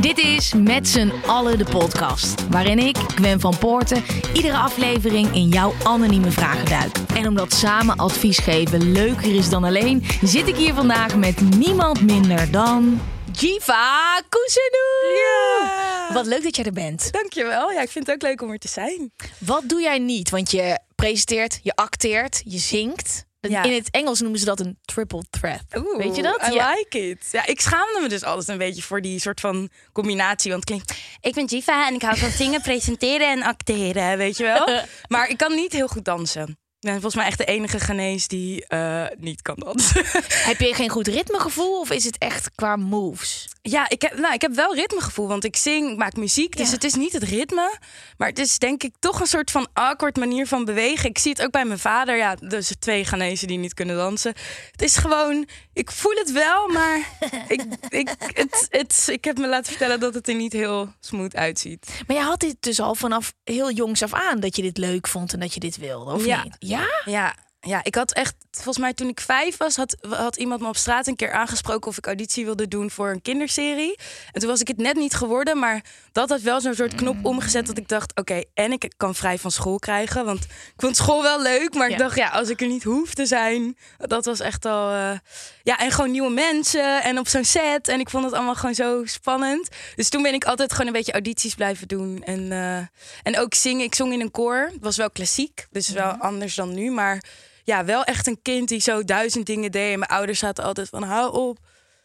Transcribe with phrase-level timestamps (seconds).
[0.00, 2.48] Dit is Met z'n allen de podcast.
[2.48, 4.02] Waarin ik, Gwen van Poorten,
[4.34, 6.98] iedere aflevering in jouw anonieme vragen duik.
[7.14, 12.00] En omdat samen advies geven leuker is dan alleen, zit ik hier vandaag met niemand
[12.02, 13.00] minder dan.
[13.32, 15.16] Jiva Kousenu!
[15.22, 16.12] Ja.
[16.12, 17.12] Wat leuk dat jij er bent.
[17.12, 17.70] Dankjewel.
[17.70, 19.12] Ja, ik vind het ook leuk om er te zijn.
[19.38, 20.30] Wat doe jij niet?
[20.30, 23.24] Want je presenteert, je acteert, je zingt.
[23.50, 23.62] Ja.
[23.62, 25.62] In het Engels noemen ze dat een triple threat.
[25.76, 26.46] Oeh, Weet je dat?
[26.50, 26.70] I Ja.
[26.74, 27.28] like it.
[27.32, 30.50] Ja, ik schaamde me dus altijd een beetje voor die soort van combinatie.
[30.50, 34.44] Want klinkt, ik ben Jiva en ik hou van zingen, presenteren en acteren, weet je
[34.44, 34.80] wel.
[35.08, 36.58] maar ik kan niet heel goed dansen.
[36.84, 40.02] Ben volgens mij echt de enige genees die eh, niet kan dansen.
[40.50, 43.48] Heb je geen goed ritmegevoel of is het echt qua moves?
[43.62, 46.56] ja, ik heb, nou, ik heb wel ritmegevoel, want ik zing, ik maak muziek.
[46.56, 46.72] Dus Ja.
[46.74, 47.78] het is niet het ritme,
[48.16, 51.08] maar het is denk ik toch een soort van awkward manier van bewegen.
[51.08, 52.16] Ik zie het ook bij mijn vader.
[52.16, 54.34] Ja, dus twee genezen die niet kunnen dansen.
[54.70, 56.98] Het is gewoon, ik voel het wel, maar
[57.48, 61.36] ik, ik, het, het, ik heb me laten vertellen dat het er niet heel smooth
[61.36, 61.86] uitziet.
[62.06, 65.06] Maar je had dit dus al vanaf heel jongs af aan dat je dit leuk
[65.08, 66.42] vond en dat je dit wilde, of Ja.
[66.42, 66.56] niet?
[66.78, 67.12] Ja?
[67.12, 70.68] Ja, ja, ik had echt, volgens mij toen ik vijf was, had, had iemand me
[70.68, 73.98] op straat een keer aangesproken of ik auditie wilde doen voor een kinderserie.
[74.32, 77.16] En toen was ik het net niet geworden, maar dat had wel zo'n soort knop
[77.22, 80.24] omgezet dat ik dacht, oké, en ik kan vrij van school krijgen.
[80.24, 81.92] Want ik vond school wel leuk, maar Ja.
[81.94, 85.18] ik dacht, ja, als ik er niet hoef te zijn, dat was echt al, eh,
[85.64, 87.88] ja, en gewoon nieuwe mensen en op zo'n set.
[87.88, 89.68] En ik vond het allemaal gewoon zo spannend.
[89.94, 92.22] Dus toen ben ik altijd gewoon een beetje audities blijven doen.
[92.22, 92.76] En, eh,
[93.22, 93.84] en ook zingen.
[93.84, 94.70] Ik zong in een koor.
[94.72, 96.90] Het was wel klassiek, dus wel anders dan nu.
[96.90, 97.24] Maar
[97.64, 99.92] ja, wel echt een kind die zo duizend dingen deed.
[99.92, 101.58] En mijn ouders zaten altijd van, hou op.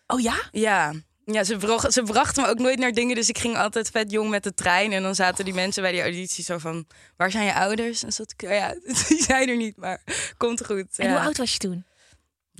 [0.07, 0.35] Oh ja?
[0.51, 0.93] Ja,
[1.25, 3.15] ja ze, bracht, ze brachten me ook nooit naar dingen.
[3.15, 4.91] Dus ik ging altijd vet jong met de trein.
[4.91, 6.87] En dan zaten die mensen bij die auditie zo van...
[7.17, 8.03] Waar zijn je ouders?
[8.03, 8.73] En zat ik, oh ja,
[9.07, 10.01] die zijn er niet, maar
[10.37, 10.97] komt goed.
[10.97, 11.11] En ja.
[11.11, 11.85] hoe oud was je toen?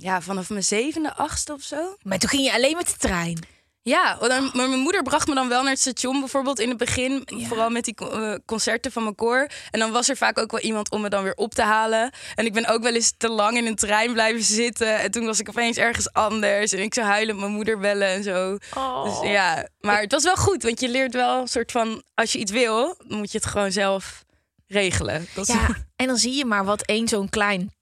[0.02, 1.96] Ja, vanaf mijn zevende, achtste of zo.
[2.02, 3.38] Maar toen ging je alleen met de trein.
[3.82, 6.78] Ja, dan, maar mijn moeder bracht me dan wel naar het station bijvoorbeeld in het
[6.78, 7.28] begin.
[7.48, 9.48] Vooral met die eh, concerten van mijn koor.
[9.70, 12.10] En dan was er vaak ook wel iemand om me dan weer op te halen.
[12.34, 14.98] En ik ben ook wel eens te lang in een trein blijven zitten.
[14.98, 16.72] En toen was ik opeens ergens anders.
[16.72, 18.58] En ik zou huilen mijn moeder bellen en zo.
[19.04, 20.62] Dus ja, maar het was wel goed.
[20.62, 22.02] Want je leert wel een soort van...
[22.14, 24.24] Als je iets wil, moet je het gewoon zelf
[24.66, 25.26] regelen.
[25.34, 27.72] Dat Ja, en dan zie je maar wat één zo'n klein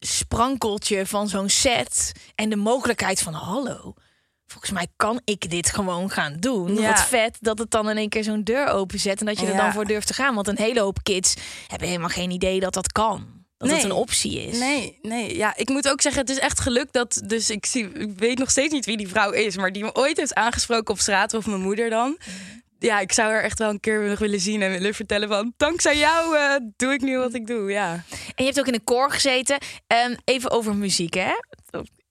[0.00, 3.94] sprankeltje van zo'n set en de mogelijkheid van hallo.
[4.46, 6.74] Volgens mij kan ik dit gewoon gaan doen.
[6.74, 6.88] Ja.
[6.88, 9.52] Wat vet dat het dan in één keer zo'n deur openzet en dat je er
[9.52, 9.58] Ja.
[9.62, 10.34] dan voor durft te gaan.
[10.34, 11.34] Want een hele hoop kids
[11.66, 13.38] hebben helemaal geen idee dat dat kan.
[13.56, 13.86] Dat het Nee.
[13.86, 14.58] een optie is.
[14.58, 15.36] Nee, nee.
[15.36, 17.20] Ja, ik moet ook zeggen, het is echt geluk dat...
[17.26, 19.56] Dus ik, zie, ik weet nog steeds niet wie die vrouw is...
[19.56, 22.18] maar die me ooit heeft aangesproken op straat, of mijn moeder dan.
[22.80, 25.52] Ja, ik zou haar echt wel een keer nog willen zien en willen vertellen van...
[25.56, 27.92] dankzij jou eh, doe ik nu wat ik doe, ja.
[28.10, 29.58] En je hebt ook in een koor gezeten.
[29.86, 31.32] Ehm, even over muziek, hè?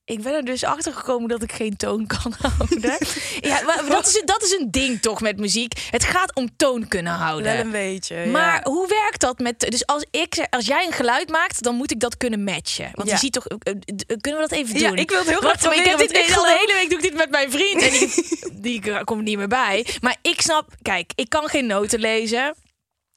[0.09, 2.97] Ik ben er dus achter gekomen dat ik geen toon kan houden.
[3.49, 5.87] ja, maar dat is, dat is een ding toch met muziek.
[5.89, 7.53] Het gaat om toon kunnen houden.
[7.53, 8.71] Wel een beetje, Maar ja.
[8.71, 9.59] hoe werkt dat met.
[9.59, 12.89] Dus als, ik, als jij een geluid maakt, dan moet ik dat kunnen matchen.
[12.93, 13.13] Want Ja.
[13.13, 13.45] je ziet toch.
[13.47, 14.81] eh, eh, Kunnen we dat even doen?
[14.95, 16.89] Ja, ik wil het heel graag maar ik heb proberen, dit ik de hele week
[16.89, 17.81] doe ik dit met mijn vriend.
[17.81, 19.85] En die, die komt niet meer bij.
[20.01, 20.73] Maar ik snap.
[20.81, 22.55] Kijk, ik kan geen noten lezen.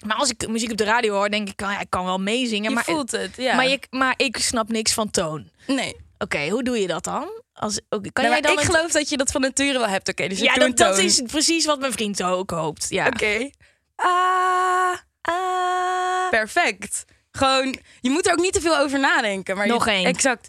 [0.06, 2.69] Maar als ik muziek op de radio hoor, denk ik, ja, ik kan wel meezingen.
[2.69, 3.54] Je maar, voelt het, ja.
[3.56, 5.50] maar, je, maar ik snap niks van toon.
[5.66, 5.97] Nee.
[6.22, 7.43] Oké, hoe doe je dat dan?
[7.55, 10.09] Als, kan Nou, jij dan ik geloof dat je dat van nature wel hebt.
[10.09, 12.87] Oké, dus ik Ja, dat, is precies wat mijn vriend ook hoopt.
[12.88, 13.06] Ja.
[13.06, 13.50] Oké.
[13.97, 16.28] Ah, Ah.
[16.31, 17.05] perfect.
[17.31, 19.56] Gewoon, je moet er ook niet te veel over nadenken.
[19.56, 20.05] Maar Nog je- één.
[20.06, 20.49] Exact.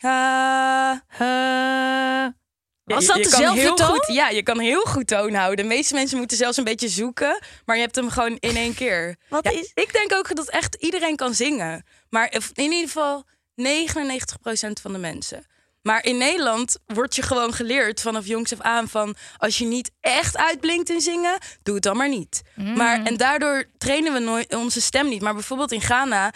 [0.00, 0.90] Ah.
[1.18, 2.26] Eh,
[2.84, 3.86] was dat je dezelfde heel toon?
[3.86, 5.56] Goed, ja, je kan heel goed toon houden.
[5.68, 7.42] De meeste mensen moeten zelfs een beetje zoeken.
[7.64, 9.16] Maar je hebt hem gewoon in één keer.
[9.28, 11.84] Wat Ja, is- Ik denk ook dat echt iedereen kan zingen.
[12.10, 13.24] Maar in ieder geval
[13.60, 15.46] 99% van de mensen.
[15.82, 19.14] Maar in Nederland wordt je gewoon geleerd vanaf jongs af aan van...
[19.36, 22.42] als je niet echt uitblinkt in zingen, doe het dan maar niet.
[22.54, 22.76] Mm.
[22.76, 25.22] Maar, en daardoor trainen we nooit onze stem niet.
[25.22, 26.32] Maar bijvoorbeeld in Ghana...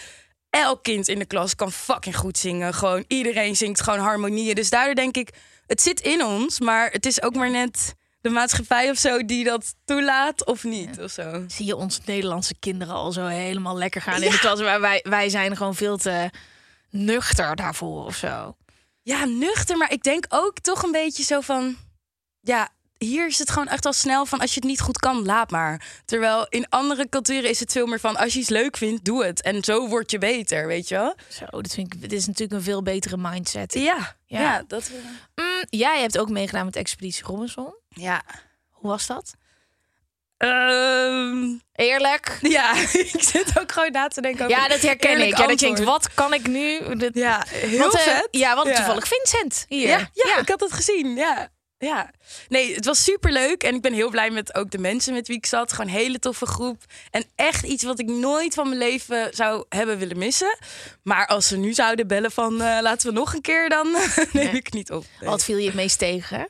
[0.50, 2.74] Elk kind in de klas kan fucking goed zingen.
[2.74, 4.54] Gewoon iedereen zingt gewoon harmonieën.
[4.54, 5.30] Dus daardoor denk ik,
[5.66, 9.44] het zit in ons, maar het is ook maar net de maatschappij of zo die
[9.44, 11.44] dat toelaat of niet of zo.
[11.46, 14.60] Zie je onze Nederlandse kinderen al zo helemaal lekker gaan in de klas.
[14.60, 16.30] Maar wij, wij zijn gewoon veel te
[16.94, 18.56] nuchter daarvoor of zo.
[19.02, 21.76] Ja, nuchter, maar ik denk ook toch een beetje zo van...
[22.40, 22.68] Ja,
[22.98, 24.40] hier is het gewoon echt al snel van...
[24.40, 26.02] als je het niet goed kan, laat maar.
[26.04, 28.16] Terwijl in andere culturen is het veel meer van...
[28.16, 29.42] als je iets leuk vindt, doe het.
[29.42, 31.14] En zo word je beter, weet je wel?
[31.28, 33.74] Zo, dat vind ik, dit is natuurlijk een veel betere mindset.
[33.74, 34.40] Ja, Ja.
[34.40, 34.64] ja.
[34.66, 34.90] dat...
[35.34, 37.74] Mm, jij hebt ook meegedaan met Expeditie Robinson.
[37.88, 38.22] Ja.
[38.70, 39.34] Hoe was dat?
[40.36, 42.38] Ehm, Eerlijk?
[42.40, 42.74] ja,
[43.12, 45.36] ik zit ook gewoon na te denken over Ja, dat herken ik.
[45.38, 46.96] Ja, dat je denkt, wat kan ik nu?
[46.96, 48.28] Dat, Ja, heel want, eh, vet.
[48.30, 48.74] ja, want Ja.
[48.74, 49.88] toevallig Vincent hier.
[49.88, 51.14] Ja, ja, ik had het gezien.
[51.16, 51.52] Ja.
[51.78, 52.10] Ja.
[52.48, 53.62] Nee, het was super leuk.
[53.62, 55.72] En ik ben heel blij met ook de mensen met wie ik zat.
[55.72, 56.82] Gewoon een hele toffe groep.
[57.10, 60.58] En echt iets wat ik nooit van mijn leven zou hebben willen missen.
[61.02, 63.96] Maar als ze nu zouden bellen van eh, laten we nog een keer, dan
[64.32, 65.04] neem ik niet op.
[65.20, 65.28] Nee.
[65.30, 66.48] Wat viel je het meest tegen?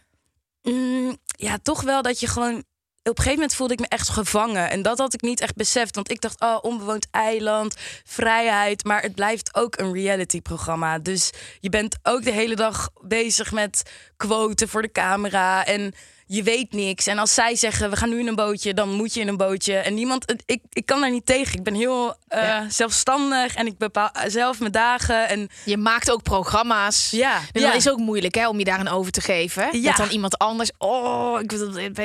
[0.62, 2.64] Mm, ja, toch wel dat je gewoon.
[3.04, 4.70] Op een gegeven moment voelde ik me echt gevangen.
[4.70, 5.94] En dat had ik niet echt beseft.
[5.94, 8.84] Want ik dacht, oh, onbewoond eiland, vrijheid.
[8.84, 10.98] Maar het blijft ook een reality-programma.
[10.98, 11.30] Dus
[11.60, 13.82] je bent ook de hele dag bezig met
[14.16, 15.64] quoten voor de camera.
[15.64, 15.94] En
[16.26, 17.06] je weet niks.
[17.06, 19.36] En als zij zeggen, we gaan nu in een bootje, dan moet je in een
[19.36, 19.76] bootje.
[19.76, 21.54] En niemand, ik, ik kan daar niet tegen.
[21.58, 22.68] Ik ben heel eh, Ja.
[22.70, 25.28] zelfstandig en ik bepaal zelf mijn dagen.
[25.28, 27.10] En Je maakt ook programma's.
[27.10, 27.66] ja, En ja.
[27.66, 29.80] dat is ook moeilijk hè, om je daarin over te geven.
[29.80, 29.88] Ja.
[29.88, 30.70] Dat dan iemand anders.
[30.78, 31.52] Oh, ik,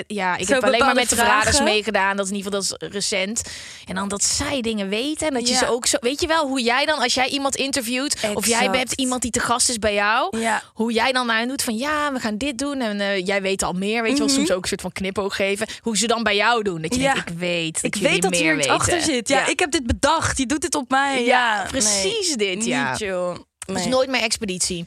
[0.07, 2.15] ja, ik Zo heb alleen maar met de verraders meegedaan.
[2.15, 3.41] Dat is in ieder geval dat is recent.
[3.85, 5.27] En dan dat zij dingen weten.
[5.27, 5.97] En dat je ze ook zo.
[5.99, 8.15] Weet je wel hoe jij dan, als jij iemand interviewt.
[8.33, 10.37] Of jij hebt iemand die te gast is bij jou.
[10.39, 10.61] Ja.
[10.73, 12.81] Hoe jij dan naar hen doet van ja, we gaan dit doen.
[12.81, 14.05] En eh, jij weet al meer.
[14.09, 15.67] Weet je wel, soms ook een soort van knipoog geven.
[15.81, 16.81] Hoe ze dan bij jou doen.
[16.81, 17.07] Dat je Mhm.
[17.07, 17.13] Ja.
[17.13, 17.73] denkt, ik weet.
[17.81, 19.27] Dat Ik weet dat hier iets achter zit.
[19.27, 20.37] Ja, ik heb dit bedacht.
[20.37, 21.23] Je doet dit op mij.
[21.25, 22.89] Ja, Ja, precies nee, dit, ja.
[22.91, 22.99] Niet.
[22.99, 23.87] Dus Nee.
[23.87, 24.85] nooit meer expeditie.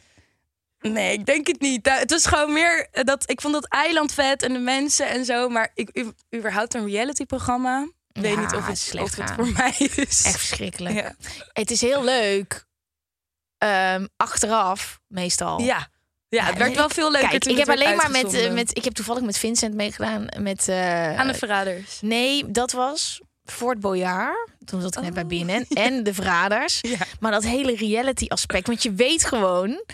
[0.80, 1.88] nee, ik denk het niet.
[1.88, 5.48] Het was gewoon meer dat ik vond dat eiland vet en de mensen en zo.
[5.48, 7.88] Maar ik u- überhaupt een reality-programma.
[8.12, 10.24] Ik weet niet of het het, is slecht of het voor mij is.
[10.24, 11.12] Echt verschrikkelijk.
[11.52, 12.64] Het is heel leuk.
[13.58, 15.60] ehm, achteraf, meestal.
[15.60, 15.88] Ja.
[16.36, 18.76] Ja, het werd wel veel leuker Kijk, ik het heb alleen maar met, eh, met.
[18.76, 20.26] Ik heb toevallig met Vincent meegedaan.
[20.38, 20.68] Met.
[20.68, 21.98] eh, Aan de verraders.
[22.00, 24.48] nee, dat was Fort Boyard.
[24.64, 25.66] Toen zat ik net bij BNN.
[25.68, 26.78] En de Verraders.
[26.88, 26.96] Ja.
[27.20, 28.66] Maar dat hele reality aspect.
[28.66, 29.84] Want je weet gewoon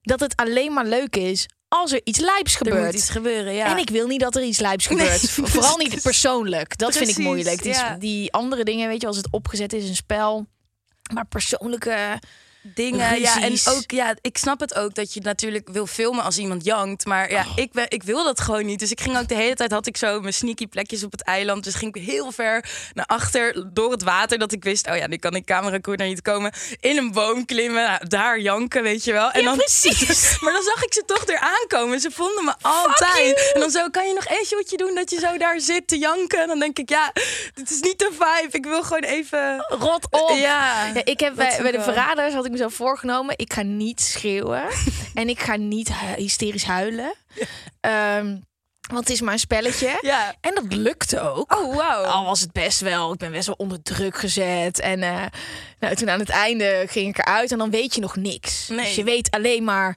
[0.00, 2.94] dat het alleen maar leuk is als er iets lijps Er moet gebeurt.
[2.94, 3.66] iets gebeuren, ja.
[3.70, 5.50] En ik wil niet dat er iets lijps Nee, gebeurt.
[5.50, 6.78] Vooral niet persoonlijk.
[6.78, 7.62] Dat vind ik moeilijk.
[7.62, 7.96] Die, ja.
[7.98, 10.46] die andere dingen, weet je, als het opgezet is, een spel.
[11.14, 12.18] Maar persoonlijke.
[12.62, 13.20] Dingen.
[13.20, 16.64] Ja, en ook, ja, ik snap het ook dat je natuurlijk wil filmen als iemand
[16.64, 17.04] jankt.
[17.04, 18.78] Maar ja, ik, ben, ik wil dat gewoon niet.
[18.78, 21.22] Dus ik ging ook de hele tijd, had ik zo mijn sneaky plekjes op het
[21.22, 21.64] eiland.
[21.64, 22.64] Dus ging ik heel ver
[22.94, 24.38] naar achter door het water.
[24.38, 26.52] Dat ik wist, oh ja, nu kan ik cameracool naar niet komen.
[26.80, 29.30] In een boom klimmen, nou, daar janken, weet je wel.
[29.30, 30.38] En Ja, dan, precies.
[30.40, 32.00] maar dan zag ik ze toch er aankomen.
[32.00, 33.50] Ze vonden me altijd.
[33.54, 35.98] En dan zo, kan je nog een shotje doen dat je zo daar zit te
[35.98, 36.42] janken?
[36.42, 37.12] En dan denk ik, ja,
[37.54, 38.56] dit is niet de vibe.
[38.56, 39.66] Ik wil gewoon even...
[39.68, 40.30] Rot op.
[40.36, 40.48] Ja,
[40.94, 43.34] Ja, ik heb bij, de verraders had ik mezelf voorgenomen.
[43.38, 44.62] Ik ga niet schreeuwen.
[45.14, 47.14] en ik ga niet hysterisch huilen.
[47.80, 48.36] Ehm,
[48.88, 49.98] want het is maar een spelletje.
[50.00, 50.34] Ja.
[50.40, 51.56] En dat lukte ook.
[51.56, 52.04] Oh, wauw.
[52.04, 53.12] Al was het best wel.
[53.12, 54.80] Ik ben best wel onder druk gezet.
[54.80, 55.24] En eh,
[55.78, 57.52] nou, toen aan het einde ging ik eruit.
[57.52, 58.68] En dan weet je nog niks.
[58.68, 58.78] Nee.
[58.78, 59.96] Dus je weet alleen maar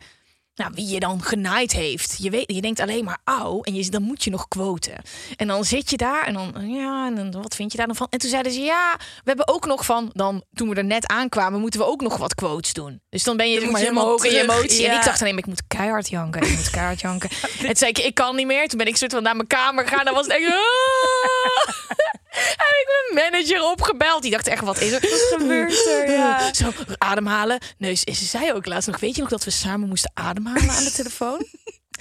[0.62, 2.16] nou, wie je dan genaaid heeft.
[2.18, 3.62] Je, weet, je denkt alleen maar auw.
[3.62, 4.94] En je, dan moet je nog quoten.
[5.36, 6.26] En dan zit je daar.
[6.26, 8.08] En dan, ja, en dan, wat vind je daar dan van?
[8.10, 10.10] En toen zeiden ze, ja, we hebben ook nog van...
[10.14, 13.02] Dan, toen we er net aankwamen, moeten we ook nog wat quotes doen.
[13.10, 14.88] Dus dan ben je, Dan zeg moet maar je helemaal hoog in je emotie.
[14.88, 16.42] En ik dacht alleen, ik moet keihard janken.
[16.42, 17.30] Ik moet keihard janken.
[17.60, 18.68] En toen zei ik, ik kan niet meer.
[18.68, 20.06] Toen ben ik soort van naar mijn kamer gegaan.
[20.06, 20.46] Dan was het echt...
[22.62, 24.22] Heb ik mijn manager opgebeld.
[24.22, 25.02] Die dacht echt, wat is er?
[25.02, 26.12] Wat gebeurt er?
[26.12, 26.54] Ja.
[26.54, 27.60] Zo, ademhalen.
[27.78, 30.70] Nee, ze ze zei ook laatst nog, weet je nog dat we samen moesten ademhalen
[30.70, 31.46] aan de telefoon?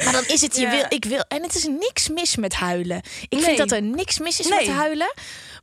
[0.05, 0.71] Maar dan is het, je Ja.
[0.71, 1.25] wil, ik wil.
[1.29, 2.97] En het is niks mis met huilen.
[3.23, 3.43] Ik Nee.
[3.43, 4.67] vind dat er niks mis is Nee.
[4.67, 5.13] met huilen.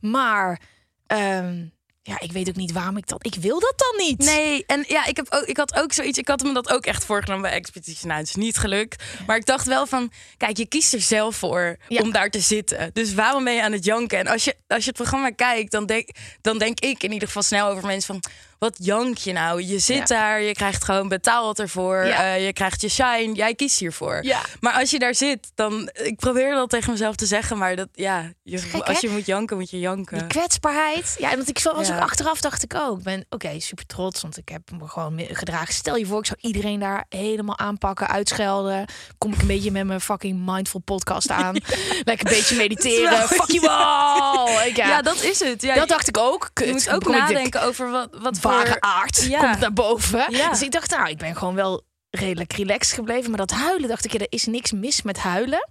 [0.00, 0.60] Maar
[1.06, 1.64] ehm,
[2.08, 3.26] ja, ik weet ook niet waarom ik dat.
[3.26, 4.18] Ik wil dat dan niet.
[4.18, 6.18] Nee, en ja, ik, heb ook, ik had ook zoiets.
[6.18, 8.06] Ik had me dat ook echt voorgenomen bij Expeditie.
[8.06, 9.02] Nou, het is niet gelukt.
[9.26, 12.00] Maar ik dacht wel van, kijk, je kiest er zelf voor Ja.
[12.00, 12.90] om daar te zitten.
[12.92, 14.18] Dus waarom ben je aan het janken?
[14.18, 16.08] En als je, als je het programma kijkt, dan denk,
[16.40, 19.62] dan denk ik in ieder geval snel over mensen van, wat jank je nou?
[19.62, 20.04] Je zit Ja.
[20.04, 22.06] daar, je krijgt gewoon betaald ervoor.
[22.06, 22.34] Ja.
[22.34, 24.24] eh, je krijgt je shine, jij kiest hiervoor.
[24.24, 24.40] Ja.
[24.60, 27.88] Maar als je daar zit, dan, ik probeer dat tegen mezelf te zeggen, maar dat,
[27.92, 29.06] ja, je, gek, als hè?
[29.08, 30.18] je moet janken, moet je janken.
[30.18, 31.16] Die kwetsbaarheid.
[31.18, 32.98] Ja, want ik was ook achteraf dacht ik ook.
[32.98, 35.74] Ik ben oké, super trots, want ik heb me gewoon gedragen.
[35.74, 38.86] Stel je voor, ik zou iedereen daar helemaal aanpakken, uitschelden.
[39.18, 41.54] Kom ik een beetje met mijn fucking mindful podcast aan.
[42.04, 43.28] Lekker een beetje mediteren.
[43.28, 44.72] Fuck you all.
[44.74, 45.62] Ja, dat is het.
[45.62, 46.50] Ja, dat dacht ik ook.
[46.52, 48.80] Kut, Je moet ook ik nadenken over wat, wat Voor...
[48.80, 49.40] aard Ja.
[49.40, 50.24] komt naar boven.
[50.28, 50.50] Ja.
[50.50, 53.28] Dus ik dacht, nou, ik ben gewoon wel redelijk relaxed gebleven.
[53.30, 55.68] Maar dat huilen, dacht ik, er is niks mis met huilen.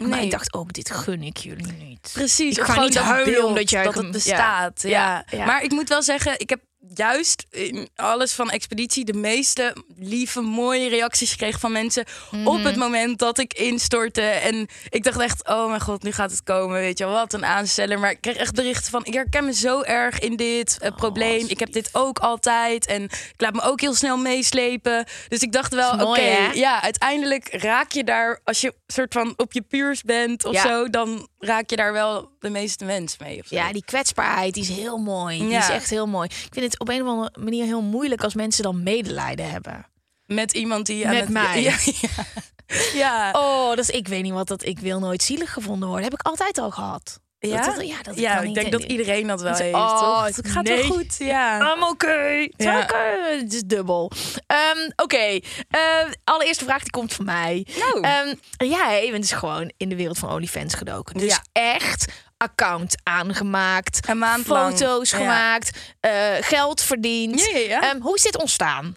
[0.00, 0.24] Maar Nee.
[0.24, 2.10] ik dacht ook, dit gun ik jullie niet.
[2.12, 4.82] Precies, Ik ga niet huilen omdat jij dat het bestaat.
[4.82, 5.38] Ja, Ja.
[5.38, 5.44] ja.
[5.44, 6.60] Maar ik moet wel zeggen, ik heb
[6.94, 12.04] juist in alles van Expeditie de meeste lieve, mooie reacties gekregen van mensen
[12.44, 14.20] op het moment dat ik instortte.
[14.22, 17.44] En ik dacht echt, oh mijn god, nu gaat het komen, weet je wat een
[17.44, 17.98] aansteller.
[17.98, 21.46] Maar ik kreeg echt berichten van, ik herken me zo erg in dit eh, probleem.
[21.48, 25.06] Ik heb dit ook altijd en ik laat me ook heel snel meeslepen.
[25.28, 29.52] Dus ik dacht wel, oké, ja, uiteindelijk raak je daar, als je soort van op
[29.52, 30.62] je puurs bent of Ja.
[30.62, 33.42] zo, dan raak je daar wel de meeste mensen mee.
[33.48, 35.38] Ja, die kwetsbaarheid die is heel mooi.
[35.38, 35.58] Die Ja.
[35.58, 36.28] is echt heel mooi.
[36.28, 39.86] Ik vind het op een of andere manier heel moeilijk als mensen dan medelijden hebben.
[40.26, 41.30] Met iemand die aan Met het...
[41.30, 41.62] mij.
[41.62, 42.24] Ja, ja.
[42.94, 43.30] ja.
[43.32, 44.64] Oh, dat is, ik weet niet wat dat.
[44.64, 46.04] Ik wil nooit zielig gevonden worden.
[46.10, 47.20] Heb ik altijd al gehad.
[47.40, 47.62] Ja?
[47.62, 50.36] Dat, dat- ja, dat ja, ik denk dat iedereen dat wel heeft, oh, toch?
[50.36, 50.76] Het gaat nee.
[50.76, 51.74] wel goed, ja.
[51.74, 52.52] I'm okay.
[52.56, 52.82] Ja.
[52.82, 53.38] okay.
[53.38, 54.10] Het is dubbel.
[54.46, 55.80] Ehm, Oké, Eh,
[56.24, 57.66] allereerste vraag die komt van mij.
[57.78, 58.00] Nou.
[58.02, 58.34] Ehm,
[58.70, 61.18] jij bent dus gewoon in de wereld van OnlyFans gedoken.
[61.18, 61.42] Dus Ja.
[61.52, 64.78] echt account aangemaakt, Een maand lang.
[64.78, 65.16] foto's Ja.
[65.18, 67.44] gemaakt, eh, geld verdiend.
[67.50, 67.80] Ja.
[67.80, 68.96] Ehm, hoe is dit ontstaan?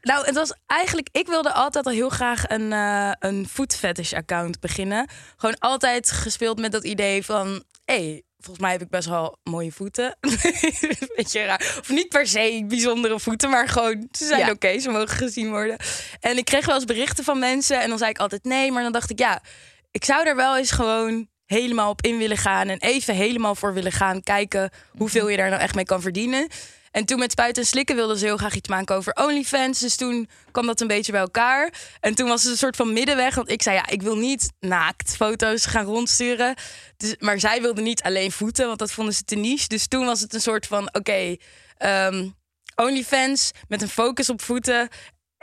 [0.00, 1.08] Nou, het was eigenlijk...
[1.12, 5.08] Ik wilde altijd al heel graag een, eh een food fetish account beginnen.
[5.36, 7.62] Gewoon altijd gespeeld met dat idee van...
[7.84, 10.16] hey, volgens mij heb ik best wel mooie voeten.
[11.16, 11.76] Beetje raar.
[11.80, 14.08] Of niet per se bijzondere voeten, maar gewoon...
[14.12, 14.50] Ze zijn Ja.
[14.50, 15.76] oké, ze mogen gezien worden.
[16.20, 17.80] En ik kreeg wel eens berichten van mensen.
[17.80, 18.72] En dan zei ik altijd nee.
[18.72, 19.42] Maar dan dacht ik, ja,
[19.90, 22.68] ik zou er wel eens gewoon helemaal op in willen gaan.
[22.68, 26.48] En even helemaal voor willen gaan kijken hoeveel je daar nou echt mee kan verdienen.
[26.94, 29.80] En toen met Spuiten en Slikken wilden ze heel graag iets maken over OnlyFans.
[29.80, 31.72] Dus toen kwam dat een beetje bij elkaar.
[32.00, 33.34] En toen was het een soort van middenweg.
[33.34, 36.54] Want ik zei, ja, ik wil niet naakt foto's gaan rondsturen.
[36.96, 39.68] Dus, maar zij wilden niet alleen voeten, want dat vonden ze te niche.
[39.68, 41.36] Dus toen was het een soort van, oké,
[41.76, 42.28] ehm,
[42.74, 44.88] OnlyFans met een focus op voeten.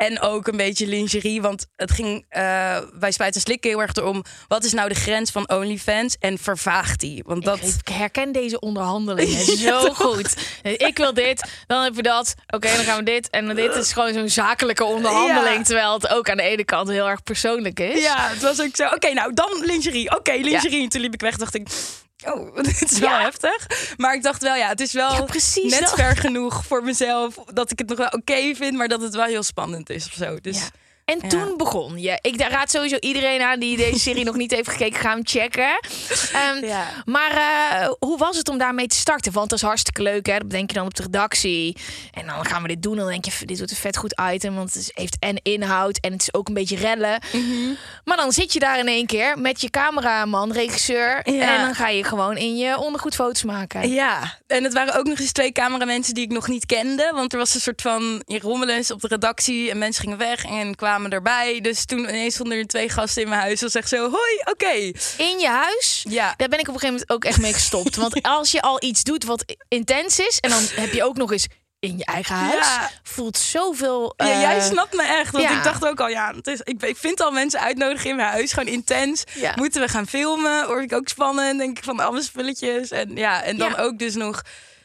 [0.02, 3.94] En ook een beetje lingerie, want het ging eh, bij Spuiten en Slikken heel erg
[3.94, 4.24] erom...
[4.48, 7.24] wat is nou de grens van OnlyFans en vervaagt die?
[7.26, 7.60] Want dat...
[7.60, 10.36] Ik herken deze onderhandelingen zo goed.
[10.62, 12.36] Ik wil dit, dan heb je dat.
[12.48, 13.30] Oké, dan gaan we dit.
[13.30, 15.58] En dit is gewoon zo'n zakelijke onderhandeling.
[15.58, 15.64] Ja.
[15.64, 18.02] Terwijl het ook aan de ene kant heel erg persoonlijk is.
[18.02, 18.86] Ja, het was ook zo.
[18.86, 20.16] Oké, nou dan lingerie.
[20.18, 20.84] Oké, lingerie.
[20.84, 21.68] En toen liep ik weg, dacht ik.
[22.26, 23.22] Oh, dit is wel Ja.
[23.22, 23.68] heftig.
[23.98, 25.26] Maar ik dacht wel, ja, het is wel Ja,
[25.70, 25.94] net dat.
[25.94, 29.26] ver genoeg voor mezelf dat ik het nog wel oké vind, maar dat het wel
[29.26, 30.38] heel spannend is of zo.
[30.42, 30.70] Dus Ja.
[31.06, 32.18] En toen begon je.
[32.22, 35.80] Ik raad sowieso iedereen aan die deze serie nog niet heeft gekeken, ga hem checken.
[36.34, 36.88] Ehm, Ja.
[37.06, 39.32] Maar eh, hoe was het om daarmee te starten?
[39.32, 40.38] Want dat is hartstikke leuk, hè?
[40.38, 41.78] Dat bedenk je dan op de redactie.
[42.12, 42.92] En dan gaan we dit doen.
[42.94, 44.56] En dan denk je, dit wordt een vet goed item.
[44.56, 47.22] Want het heeft en inhoud en het is ook een beetje rellen.
[47.34, 47.74] Mhm.
[48.04, 51.32] Maar dan zit je daar in één keer met je cameraman, regisseur.
[51.32, 51.56] Ja.
[51.56, 53.90] En dan ga je gewoon in je ondergoed foto's maken.
[53.92, 57.12] Ja, en het waren ook nog eens twee cameramensen die ik nog niet kende.
[57.14, 60.18] Want er was een soort van je rommelen eens op de redactie en mensen gingen
[60.18, 61.62] weg en kwamen erbij.
[61.62, 63.60] Dus toen ineens stonden er twee gasten in mijn huis.
[63.60, 64.72] Dat zegt zo, hoi, oké.
[65.18, 66.06] In je huis?
[66.10, 66.34] Ja.
[66.38, 67.96] Daar ben ik op een gegeven moment ook echt mee gestopt.
[67.96, 70.40] Want als je al iets doet wat intens is...
[70.40, 71.48] en dan heb je ook nog eens
[71.80, 72.66] in je eigen huis...
[72.66, 72.90] Ja.
[73.04, 74.14] voelt zoveel...
[74.18, 75.32] Ja, eh, jij snapt me echt.
[75.32, 75.58] Want ja.
[75.58, 78.30] ik dacht ook al, ja, het is, ik, ik vind al mensen uitnodigen in mijn
[78.30, 78.54] huis.
[78.54, 79.24] Gewoon intens.
[79.34, 79.54] Ja.
[79.56, 80.66] Moeten we gaan filmen?
[80.66, 81.60] Hoor ik ook spannend.
[81.60, 82.92] Denk ik van alle spulletjes.
[82.92, 84.42] En ja, en dan ook dus nog...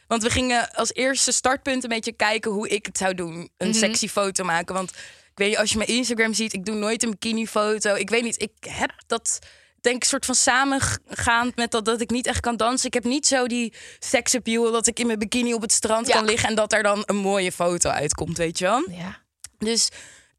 [0.07, 3.49] Want we gingen als eerste startpunt een beetje kijken hoe ik het zou doen.
[3.57, 3.77] Een Mhm.
[3.77, 4.75] sexy foto maken.
[4.75, 4.91] Want
[5.37, 7.95] weet niet, als je mijn Instagram ziet, ik doe nooit een bikini-foto.
[7.95, 9.39] Ik weet niet, ik heb dat
[9.81, 12.87] denk ik soort van samengaand met dat, dat ik niet echt kan dansen.
[12.87, 16.13] Ik heb niet zo die seksappeal dat ik in mijn bikini op het strand Ja.
[16.13, 18.89] kan liggen en dat er dan een mooie foto uitkomt, weet je wel?
[18.89, 19.21] Ja.
[19.57, 19.89] Dus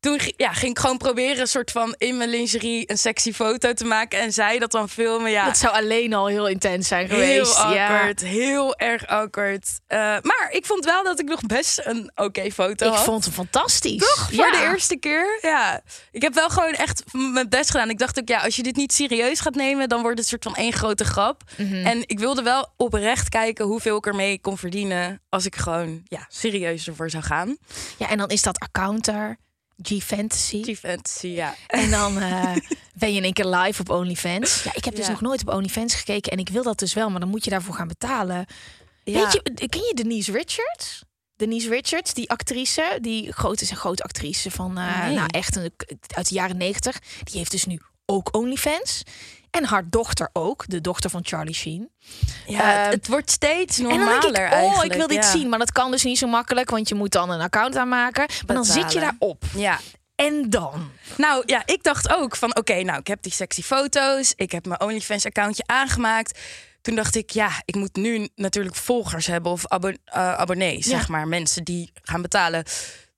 [0.08, 3.72] toen ja, ging ik gewoon proberen een soort van in mijn lingerie een sexy foto
[3.72, 5.30] te maken en zij dat dan filmen.
[5.30, 7.56] Ja, Dat zou alleen al heel intens zijn heel geweest.
[7.56, 7.86] ja.
[7.88, 9.68] awkward, heel erg awkward.
[9.86, 13.04] Eh, maar ik vond wel dat ik nog best een oké foto Ik had.
[13.04, 13.98] vond hem fantastisch.
[14.14, 14.30] Toch?
[14.32, 15.38] Voor de eerste keer.
[15.42, 15.80] Ja.
[16.12, 17.90] Ik heb wel gewoon echt mijn best gedaan.
[17.90, 20.38] Ik dacht ook, ja, als je dit niet serieus gaat nemen, dan wordt het een
[20.40, 21.42] soort van één grote grap.
[21.56, 21.86] Mhm.
[21.86, 26.26] En ik wilde wel oprecht kijken hoeveel ik ermee kon verdienen als ik gewoon ja,
[26.28, 27.56] serieus ervoor zou gaan.
[27.98, 29.36] Ja, en dan is dat accounter,
[29.82, 30.62] G-Fantasy.
[30.62, 31.54] Die fantasy, ja.
[31.66, 32.56] En dan eh,
[32.94, 34.62] ben je in één keer live op OnlyFans.
[34.62, 35.11] Ja, ik heb dus Ja.
[35.11, 36.32] nog nooit op OnlyFans gekeken.
[36.32, 38.47] En ik wil dat dus wel, maar dan moet je daarvoor gaan betalen.
[39.04, 39.23] Ja.
[39.23, 41.02] Weet je, ken je Denise Richards?
[41.37, 45.14] Denise Richards, die actrice, die groot is een grote actrice van, eh, Nee.
[45.14, 45.73] nou echt een,
[46.08, 46.99] uit de jaren negentig.
[47.25, 49.02] Die heeft dus nu ook OnlyFans.
[49.58, 51.90] En haar dochter ook, de dochter van Charlie Sheen.
[52.46, 54.92] Ja, het, Ehm, het wordt steeds En dan normaler denk ik, oh, eigenlijk.
[54.92, 55.30] ik wil dit ja.
[55.30, 55.48] zien.
[55.48, 58.26] Maar dat kan dus niet zo makkelijk, want je moet dan een account aanmaken.
[58.46, 59.44] Maar dan zit je daarop.
[59.56, 59.78] Ja.
[60.14, 60.90] En dan?
[61.16, 64.32] Nou ja, ik dacht ook van oké, nou ik heb die sexy foto's.
[64.36, 66.38] Ik heb mijn OnlyFans accountje aangemaakt.
[66.82, 69.94] Toen dacht ik, ja, ik moet nu natuurlijk volgers hebben of eh,
[70.34, 70.90] abonnees, Ja.
[70.90, 71.28] zeg maar.
[71.28, 72.64] Mensen die gaan betalen.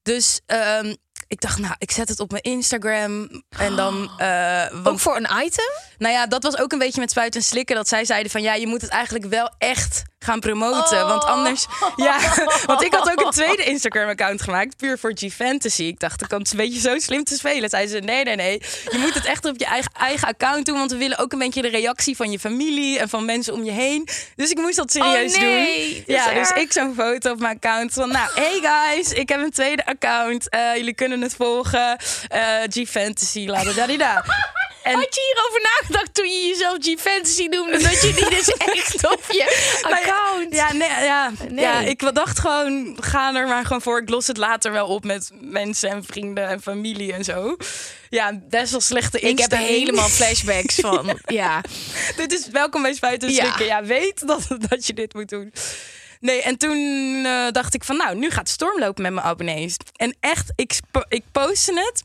[0.02, 0.94] Dus ehm,
[1.26, 3.42] ik dacht, nou, ik zet het op mijn Instagram.
[3.48, 4.10] En dan...
[4.18, 5.70] eh, want, Ook voor een item?
[6.00, 7.76] Nou ja, dat was ook een beetje met spuiten en slikken.
[7.76, 11.06] Dat zij zeiden van, ja, je moet het eigenlijk wel echt gaan promoten.
[11.06, 11.30] Want Oh.
[11.30, 11.66] anders.
[11.96, 12.18] Ja,
[12.66, 15.82] want ik had ook een tweede Instagram-account gemaakt, puur voor G-Fantasy.
[15.82, 17.68] Ik dacht, ik kan het een beetje zo slim te spelen.
[17.70, 18.62] Zeiden ze: nee, nee, nee.
[18.90, 20.78] Je moet het echt op je eigen, eigen account doen.
[20.78, 23.64] Want we willen ook een beetje de reactie van je familie en van mensen om
[23.64, 24.08] je heen.
[24.36, 26.16] Dus ik moest dat serieus Oh, nee, doen.
[26.16, 29.50] Ja, dus ik zo'n foto op mijn account van, nou, hey guys, ik heb een
[29.50, 30.48] tweede account.
[30.48, 31.96] Eh, jullie kunnen het volgen.
[32.28, 34.24] Eh G-Fantasy, la da da da.
[34.90, 37.78] En Had je hierover nagedacht toen je jezelf G-Fantasy noemde?
[37.82, 40.54] Dat je die dus echt op je account...
[40.54, 41.64] Ja, nee, ja, Nee.
[41.64, 44.00] ja, ik dacht gewoon, ga er maar gewoon voor.
[44.00, 47.56] Ik los het later wel op met mensen en vrienden en familie en zo.
[48.08, 49.68] Ja, best wel slechte Ik heb instelling.
[49.68, 51.18] helemaal flashbacks van...
[51.26, 51.60] Ja.
[52.16, 53.44] dit is welkom bij Spuiten Ja.
[53.44, 53.66] Slikken.
[53.66, 53.82] Ja.
[53.84, 55.52] weet dat, dat je dit moet doen.
[56.20, 56.76] Nee, en toen
[57.24, 59.76] eh, dacht ik van, nou, nu gaat storm lopen met mijn abonnees.
[59.96, 60.72] En echt, ik,
[61.08, 62.02] ik postte het.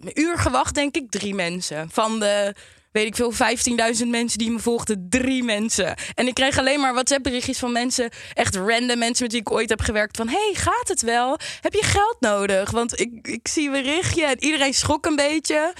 [0.00, 1.88] Een uur gewacht, denk ik, drie mensen.
[1.92, 2.54] Van de,
[2.92, 5.94] weet ik veel, 15.000 mensen die me volgden, drie mensen.
[6.14, 9.68] En ik kreeg alleen maar WhatsApp-berichtjes van mensen, echt random mensen met wie ik ooit
[9.68, 10.16] heb gewerkt.
[10.16, 11.38] Van, hey, gaat het wel?
[11.60, 12.70] Heb je geld nodig?
[12.70, 15.74] Want ik, ik zie berichtje en iedereen schrok een beetje.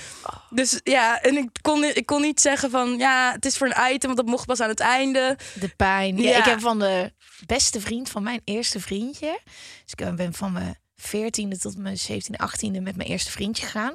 [0.50, 3.92] Dus ja, en ik kon, ik kon niet zeggen van, ja, het is voor een
[3.94, 5.38] item, want dat mocht pas aan het einde.
[5.54, 6.16] De pijn.
[6.16, 6.38] Ja, Ja.
[6.38, 7.12] Ik heb van de
[7.46, 9.38] beste vriend van mijn eerste vriendje.
[9.84, 13.94] Dus ik ben van mijn 14e tot mijn 17e, 18e met mijn eerste vriendje gegaan.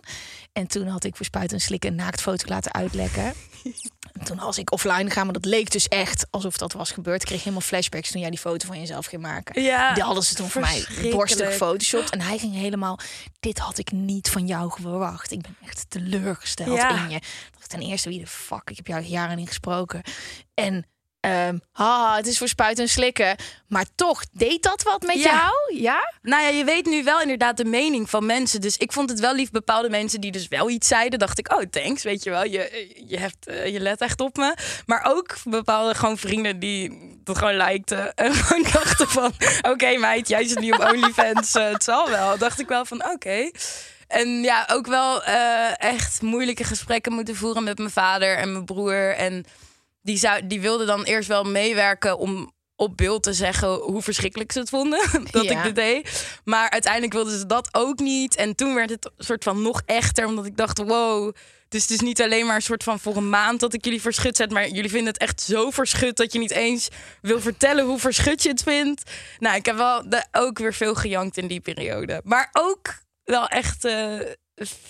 [0.52, 3.34] En toen had ik voor Spuiten en Slikken een naaktfoto laten uitlekken.
[4.12, 7.22] En toen was ik offline gegaan, maar dat leek dus echt alsof dat was gebeurd.
[7.22, 9.62] Ik kreeg helemaal flashbacks toen jij die foto van jezelf ging maken.
[9.62, 12.10] Ja, Die hadden ze toen voor mij borstig gefotoshopt.
[12.10, 13.00] En hij ging helemaal,
[13.40, 15.32] dit had ik niet van jou verwacht.
[15.32, 17.04] Ik ben echt teleurgesteld Ja.
[17.04, 17.20] in je.
[17.68, 18.70] Ten eerste, wie de fuck?
[18.70, 20.02] Ik heb jou jaren niet gesproken.
[20.54, 20.86] En
[21.22, 23.36] ehm haha, het is voor spuiten en slikken.
[23.68, 25.32] Maar toch, deed dat wat met Ja.
[25.32, 25.82] jou?
[25.82, 26.14] Ja?
[26.22, 28.62] Nou ja, je weet nu wel inderdaad de mening van mensen.
[28.62, 29.52] Dus ik vond het wel lief.
[29.52, 32.44] Bepaalde mensen die dus wel iets zeiden, dacht ik, oh thanks, weet je wel.
[32.44, 34.56] Je, je, hebt, eh, je let echt op me.
[34.86, 38.14] Maar ook bepaalde gewoon vrienden die dat gewoon likten.
[38.16, 41.54] En gewoon dachten van, oké meid, jij zit niet op OnlyFans.
[41.54, 42.38] eh, het zal wel.
[42.38, 43.52] Dacht ik wel van, oké.
[44.08, 48.66] En ja, ook wel eh, echt moeilijke gesprekken moeten voeren met mijn vader en mijn
[48.66, 49.16] broer.
[49.16, 49.46] En
[50.02, 54.52] die, zou, die wilden dan eerst wel meewerken om op beeld te zeggen hoe verschrikkelijk
[54.52, 55.00] ze het vonden
[55.32, 55.52] dat Ja.
[55.58, 56.28] ik dit deed.
[56.44, 58.36] Maar uiteindelijk wilden ze dat ook niet.
[58.36, 61.34] En toen werd het een soort van nog echter, omdat ik dacht, wow.
[61.70, 64.02] Dus het is niet alleen maar een soort van voor een maand dat ik jullie
[64.02, 66.88] verschut zet, maar jullie vinden het echt zo verschut dat je niet eens
[67.22, 69.12] wil vertellen hoe verschut je het vindt.
[69.40, 72.22] Nou, ik heb wel de, ook weer veel gejankt in die periode.
[72.24, 74.20] Maar ook wel echt eh,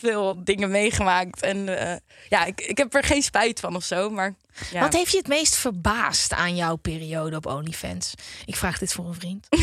[0.02, 1.42] veel dingen meegemaakt.
[1.42, 1.98] En eh,
[2.30, 4.10] ja, ik, ik heb er geen spijt van of zo.
[4.10, 4.36] Maar
[4.72, 4.80] ja.
[4.80, 8.14] Wat heeft je het meest verbaasd aan jouw periode op OnlyFans?
[8.46, 9.48] Ik vraag dit voor een vriend.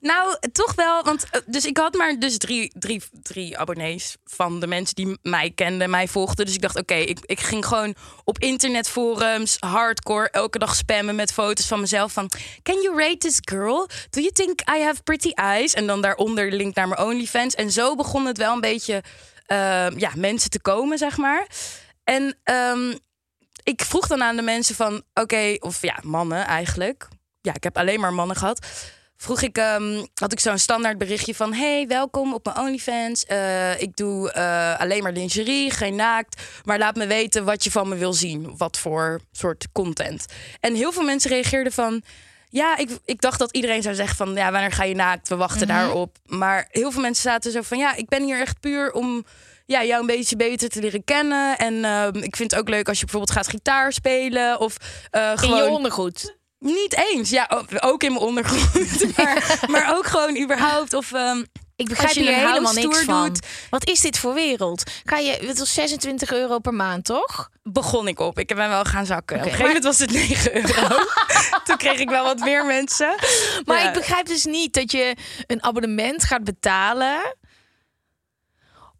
[0.00, 1.02] Nou, toch wel.
[1.04, 5.18] Want eh, dus ik had maar dus drie, drie, drie abonnees van de mensen die
[5.22, 6.44] mij kenden, mij volgden.
[6.44, 11.32] Dus ik dacht, oké, ik, ik ging gewoon op internetforums hardcore elke dag spammen met
[11.32, 12.12] foto's van mezelf.
[12.12, 12.30] Van,
[12.62, 13.88] can you rate this girl?
[14.10, 15.74] Do you think I have pretty eyes?
[15.74, 17.54] En dan daaronder de link naar mijn OnlyFans.
[17.54, 19.02] En zo begon het wel een beetje
[19.46, 21.46] eh, ja, mensen te komen, zeg maar.
[22.04, 22.94] En ehm,
[23.68, 27.08] ik vroeg dan aan de mensen van, oké, of ja, mannen eigenlijk.
[27.40, 28.66] Ja, ik heb alleen maar mannen gehad.
[29.16, 33.24] Vroeg ik, ehm, had ik zo'n standaard berichtje van, hey, welkom op mijn OnlyFans.
[33.24, 36.42] Eh, ik doe eh, alleen maar lingerie, geen naakt.
[36.64, 38.56] Maar laat me weten wat je van me wil zien.
[38.56, 40.26] Wat voor soort content.
[40.60, 42.02] En heel veel mensen reageerden van,
[42.48, 45.28] ja, ik, ik dacht dat iedereen zou zeggen van, ja, wanneer ga je naakt?
[45.28, 46.16] We wachten daarop.
[46.24, 49.24] Maar heel veel mensen zaten zo van, ja, ik ben hier echt puur om
[49.68, 51.58] ja, jou een beetje beter te leren kennen.
[51.58, 54.60] En ehm, ik vind het ook leuk als je bijvoorbeeld gaat gitaar spelen.
[54.60, 54.76] Of
[55.10, 55.62] eh, In gewoon...
[55.62, 56.36] je ondergoed.
[56.58, 57.30] Niet eens.
[57.30, 57.50] Ja,
[57.80, 58.72] ook in mijn ondergrond.
[59.16, 60.94] maar, maar ook gewoon überhaupt.
[60.94, 61.44] Of, ehm,
[61.76, 63.26] Ik begrijp je hier helemaal hele niks van.
[63.26, 63.46] doet.
[63.70, 64.82] Wat is dit voor wereld?
[65.04, 67.48] Ga je, het was 26 euro per maand, toch?
[67.62, 68.38] begon ik op.
[68.38, 69.36] Ik ben wel gaan zakken.
[69.36, 70.96] Oké, Op een gegeven moment was het 9 euro.
[71.64, 73.14] Toen kreeg ik wel wat meer mensen.
[73.64, 73.88] Maar Ja.
[73.88, 77.36] ik begrijp dus niet dat je een abonnement gaat betalen.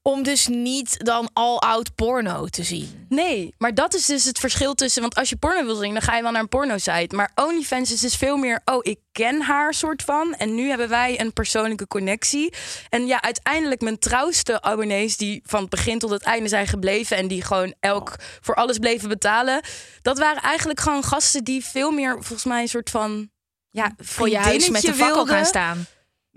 [0.03, 3.07] Om dus niet dan all-out porno te zien.
[3.09, 5.01] Nee, maar dat is dus het verschil tussen...
[5.01, 7.17] Want als je porno wil zien, dan ga je wel naar een porno-site.
[7.17, 8.61] Maar OnlyFans is dus veel meer...
[8.65, 10.35] Oh, ik ken haar soort van.
[10.35, 12.55] En nu hebben wij een persoonlijke connectie.
[12.89, 15.17] En ja, uiteindelijk mijn trouwste abonnees...
[15.17, 17.17] die van het begin tot het einde zijn gebleven...
[17.17, 19.63] en die gewoon elk voor alles bleven betalen...
[20.03, 22.13] dat waren eigenlijk gewoon gasten die veel meer...
[22.13, 23.31] volgens mij een soort van...
[23.71, 25.35] Ja, Voor je huis met de fakkel wilden.
[25.35, 25.87] gaan staan.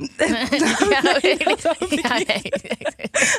[0.89, 2.27] Ja, nee, dat hoop ik Ja, niet.
[2.27, 2.51] nee.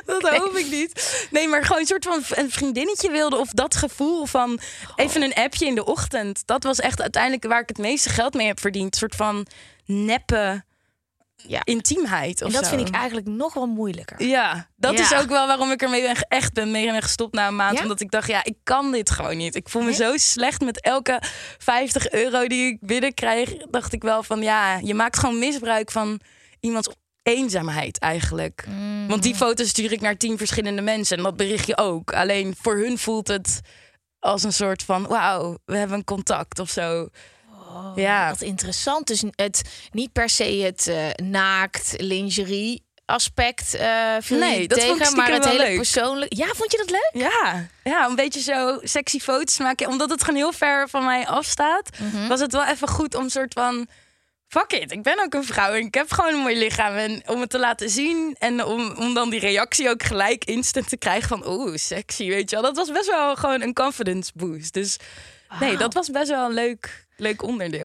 [0.20, 1.26] Dat hoop ik niet.
[1.30, 3.36] Nee, maar gewoon een soort van een vriendinnetje wilde.
[3.36, 4.60] Of dat gevoel van
[4.96, 6.42] even een appje in de ochtend.
[6.46, 8.92] Dat was echt uiteindelijk waar ik het meeste geld mee heb verdiend.
[8.92, 9.46] Een soort van
[9.86, 10.64] neppe
[11.36, 11.60] Ja.
[11.64, 12.42] intiemheid.
[12.42, 12.76] Of En dat zo.
[12.76, 14.22] vind ik eigenlijk nog wel moeilijker.
[14.26, 15.04] Ja, dat Ja.
[15.04, 17.76] is ook wel waarom ik ermee ben, echt ben mee ben gestopt na een maand.
[17.76, 17.82] Ja?
[17.82, 19.54] Omdat ik dacht, ja, ik kan dit gewoon niet.
[19.54, 19.96] Ik voel me Nee?
[19.96, 21.22] zo slecht met elke
[21.58, 23.50] 50 euro die ik binnenkrijg.
[23.70, 26.20] Dacht ik wel van, ja, je maakt gewoon misbruik van
[26.62, 26.88] iemands
[27.22, 28.64] eenzaamheid eigenlijk.
[28.68, 29.08] Mm.
[29.08, 31.16] Want die foto's stuur ik naar tien verschillende mensen.
[31.16, 32.12] En dat bericht je ook.
[32.12, 33.60] Alleen voor hun voelt het
[34.18, 37.08] als een soort van, wauw, we hebben een contact of zo.
[37.94, 38.28] ja.
[38.30, 39.06] Wat interessant.
[39.06, 44.96] Dus het niet per se het eh, naakt lingerie aspect eh viel Nee, dat tegen,
[44.96, 45.76] vond ik maar het hele leuk.
[45.76, 46.32] persoonlijk.
[46.34, 47.10] Ja, vond je dat leuk?
[47.30, 49.88] Ja, ja, een beetje zo sexy foto's maken.
[49.88, 52.28] Omdat het gewoon heel ver van mij afstaat, Mhm.
[52.28, 53.86] was het wel even goed om soort van.
[54.52, 56.94] Fuck it, ik ben ook een vrouw en ik heb gewoon een mooi lichaam.
[56.94, 60.88] En om het te laten zien en om, om dan die reactie ook gelijk instant
[60.88, 61.48] te krijgen van...
[61.48, 62.64] Oeh, sexy, weet je wel.
[62.64, 64.74] Dat was best wel gewoon een confidence boost.
[64.74, 64.96] Dus
[65.60, 67.84] nee, dat was best wel een leuk, leuk onderdeel.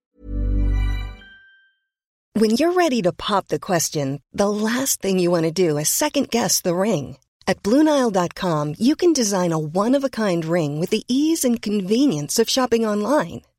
[2.32, 5.98] When you're ready to pop the question, the last thing you want to do is
[5.98, 7.18] second guess the ring.
[7.44, 11.62] At Bluenile.com, you can design a one of a kind ring with the ease and
[11.62, 13.42] convenience of shopping online.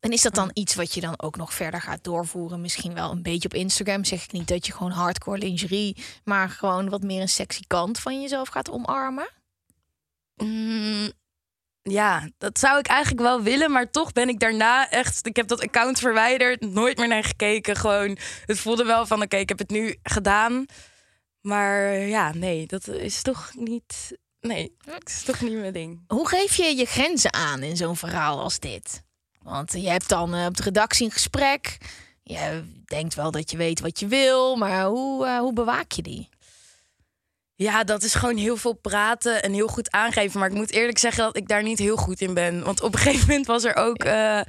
[0.00, 2.60] En is dat dan iets wat je dan ook nog verder gaat doorvoeren?
[2.60, 4.04] Misschien wel een beetje op Instagram.
[4.04, 7.98] Zeg ik niet dat je gewoon hardcore lingerie, maar gewoon wat meer een sexy kant
[7.98, 9.28] van jezelf gaat omarmen?
[10.34, 11.12] Mm,
[11.82, 15.26] ja, dat zou ik eigenlijk wel willen, maar toch ben ik daarna echt.
[15.26, 17.76] Ik heb dat account verwijderd, nooit meer naar gekeken.
[17.76, 20.66] Gewoon, het voelde wel van: oké, ik heb het nu gedaan.
[21.40, 24.18] Maar ja, nee, dat is toch niet.
[24.40, 26.04] Nee, dat is toch niet mijn ding.
[26.06, 29.03] Hoe geef je je grenzen aan in zo'n verhaal als dit?
[29.44, 31.78] Want je hebt dan eh, op de redactie een gesprek.
[32.22, 36.02] Je denkt wel dat je weet wat je wil, maar hoe, eh, hoe bewaak je
[36.02, 36.28] die?
[37.56, 40.40] Ja, dat is gewoon heel veel praten en heel goed aangeven.
[40.40, 42.64] Maar ik moet eerlijk zeggen dat ik daar niet heel goed in ben.
[42.64, 44.04] Want op een gegeven moment was er ook.
[44.04, 44.40] eh,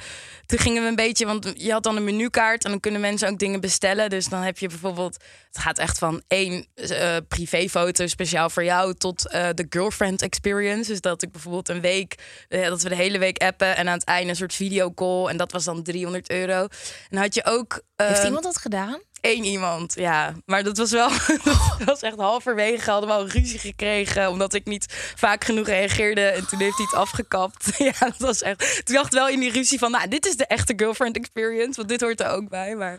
[0.46, 1.26] toen gingen we een beetje.
[1.26, 4.10] Want je had dan een menukaart en dan kunnen mensen ook dingen bestellen.
[4.10, 5.24] Dus dan heb je bijvoorbeeld.
[5.52, 8.94] Het gaat echt van één eh, privéfoto speciaal voor jou.
[8.94, 10.92] tot eh, de girlfriend experience.
[10.92, 12.16] Dus dat ik bijvoorbeeld een week.
[12.50, 13.76] dat we de hele week appen.
[13.76, 15.26] En aan het einde een soort videocall.
[15.28, 16.68] En dat was dan 300 euro.
[17.10, 17.82] En had je ook.
[17.96, 19.00] Heeft eh, iemand dat gedaan?
[19.26, 20.34] Eén iemand, ja.
[20.46, 21.10] Maar dat was wel,
[21.78, 22.92] dat was echt halverwege.
[22.92, 26.22] Hadden we al ruzie gekregen, omdat ik niet vaak genoeg reageerde.
[26.22, 27.70] En toen heeft hij het afgekapt.
[27.86, 28.86] Ja, dat was echt...
[28.86, 31.76] Toen dacht wel in die ruzie van, nou, dit is de echte girlfriend experience.
[31.76, 32.98] Want dit hoort er ook bij, maar...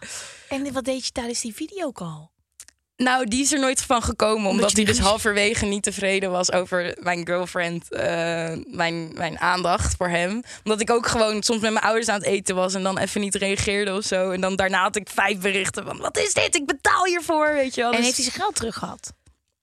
[0.49, 2.29] En wat deed je tijdens die videocall?
[2.96, 6.96] Nou, die is er nooit van gekomen, omdat hij dus halverwege niet tevreden was over
[7.00, 10.42] mijn girlfriend, eh, mijn, mijn aandacht voor hem.
[10.64, 13.20] Omdat ik ook gewoon soms met mijn ouders aan het eten was en dan even
[13.20, 14.30] niet reageerde of zo.
[14.30, 16.54] En dan daarna had ik vijf berichten van, wat is dit?
[16.54, 17.90] Ik betaal hiervoor, weet je wel.
[17.90, 19.12] En Dus- heeft hij zijn geld terug gehad?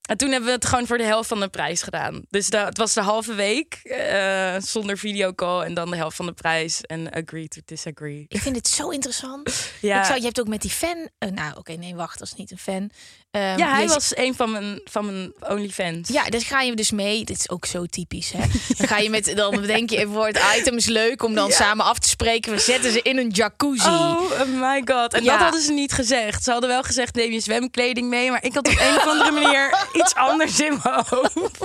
[0.04, 2.22] En toen hebben we het gewoon voor de helft van de prijs gedaan.
[2.30, 6.26] Dus da- het was de halve week eh, zonder videocall en dan de helft van
[6.26, 6.82] de prijs.
[6.82, 8.26] En agree to disagree.
[8.28, 9.52] Ik vind het zo interessant.
[9.82, 10.00] Ja.
[10.00, 11.10] Ik zou, je hebt ook met die fan.
[11.18, 12.90] eh, nou, oké, nee, wacht, dat is niet een fan.
[13.32, 16.10] Ehm, Ja, hij was een van mijn, van mijn OnlyFans.
[16.10, 17.24] Ja, dus ga je dus mee.
[17.26, 18.40] Dit is ook zo typisch, hè?
[18.78, 21.86] Dan ga je met, dan bedenk je even het item is leuk om dan samen
[21.86, 22.52] af te spreken.
[22.52, 23.88] We zetten ze in een jacuzzi.
[23.88, 25.14] Oh my god.
[25.14, 25.32] En Ja.
[25.32, 26.44] dat hadden ze niet gezegd.
[26.44, 28.30] Ze hadden wel gezegd, neem je zwemkleding mee.
[28.32, 31.58] Maar ik had op een of andere manier iets anders in mijn hoofd.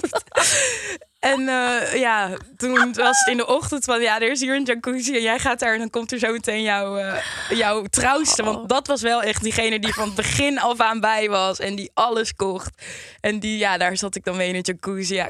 [1.18, 4.00] En eh, ja, toen was het in de ochtend van...
[4.00, 5.72] ja, er is hier een jacuzzi en jij gaat daar...
[5.72, 8.42] en dan komt er zo meteen jouw, eh, jouw trouwste.
[8.42, 11.58] Want dat was wel echt diegene die van het begin af aan bij was...
[11.58, 12.82] en die alles kocht.
[13.20, 15.14] En die, ja, daar zat ik dan mee in een jacuzzi.
[15.14, 15.28] Ja,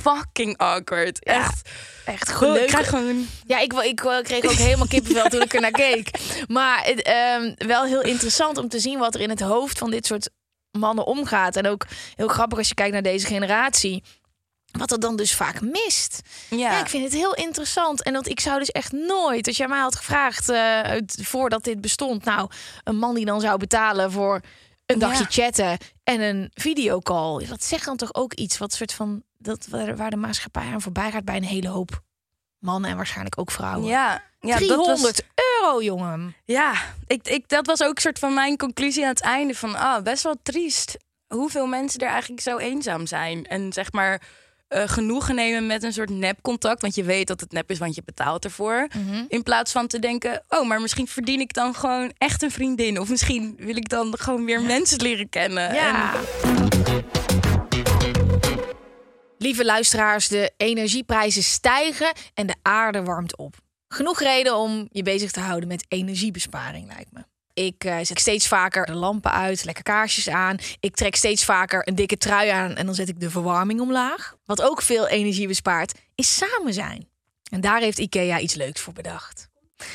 [0.00, 1.24] fucking awkward.
[1.24, 1.68] Echt.
[2.04, 2.66] Echt Ik leuk.
[2.66, 3.26] krijg gewoon...
[3.46, 6.10] Ja, ik, ik kreeg ook helemaal kippenvel toen ik er naar keek.
[6.48, 9.90] Maar het, ehm, wel heel interessant om te zien wat er in het hoofd van
[9.90, 10.30] dit soort
[10.78, 11.56] mannen omgaat.
[11.56, 14.02] En ook heel grappig als je kijkt naar deze generatie.
[14.78, 16.20] Wat er dan dus vaak mist.
[16.50, 16.80] Ja.
[16.80, 18.02] ik vind het heel interessant.
[18.02, 21.80] En dat ik zou dus echt nooit, als jij mij had gevraagd eh, voordat dit
[21.80, 22.50] bestond, nou,
[22.84, 24.40] een man die dan zou betalen voor
[24.86, 25.42] een dagje Ja.
[25.42, 27.46] chatten en een videocall.
[27.46, 30.82] Dat zegt dan toch ook iets wat soort van dat waar waar de maatschappij aan
[30.82, 32.02] voorbij gaat bij een hele hoop
[32.62, 33.88] Mannen en waarschijnlijk ook vrouwen.
[33.88, 35.20] Ja, ja 300 dat was,
[35.60, 36.34] euro, jongen.
[36.44, 36.74] ja
[37.06, 39.54] ik, ik, dat was ook een soort van mijn conclusie aan het einde.
[39.54, 40.96] Van, ah, best wel triest
[41.26, 43.46] hoeveel mensen er eigenlijk zo eenzaam zijn.
[43.46, 44.22] En zeg maar
[44.68, 46.82] eh, genoegen nemen met een soort nepcontact.
[46.82, 48.88] Want je weet dat het nep is, want je betaalt ervoor.
[49.28, 53.00] In plaats van te denken, oh, maar misschien verdien ik dan gewoon echt een vriendin.
[53.00, 55.74] Of misschien wil ik dan gewoon weer mensen leren kennen.
[55.74, 56.12] Ja.
[59.42, 63.56] Lieve luisteraars, de energieprijzen stijgen en de aarde warmt op.
[63.88, 67.20] Genoeg reden om je bezig te houden met energiebesparing, lijkt me.
[67.52, 70.56] Ik eh, zet steeds vaker de lampen uit, lekker kaarsjes aan.
[70.80, 74.36] Ik trek steeds vaker een dikke trui aan en dan zet ik de verwarming omlaag.
[74.44, 77.08] Wat ook veel energie bespaart, is samen zijn.
[77.50, 79.48] En daar heeft IKEA iets leuks voor bedacht.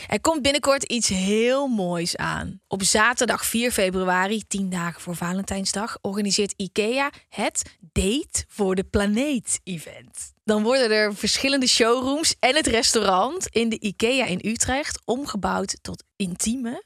[0.07, 2.61] Er komt binnenkort iets heel moois aan.
[2.67, 9.59] Op zaterdag 4 februari, 10 dagen voor Valentijnsdag, organiseert IKEA het Date voor de Planeet
[9.63, 10.33] event.
[10.43, 16.03] Dan worden er verschillende showrooms en het restaurant in de IKEA in Utrecht omgebouwd tot
[16.15, 16.83] intieme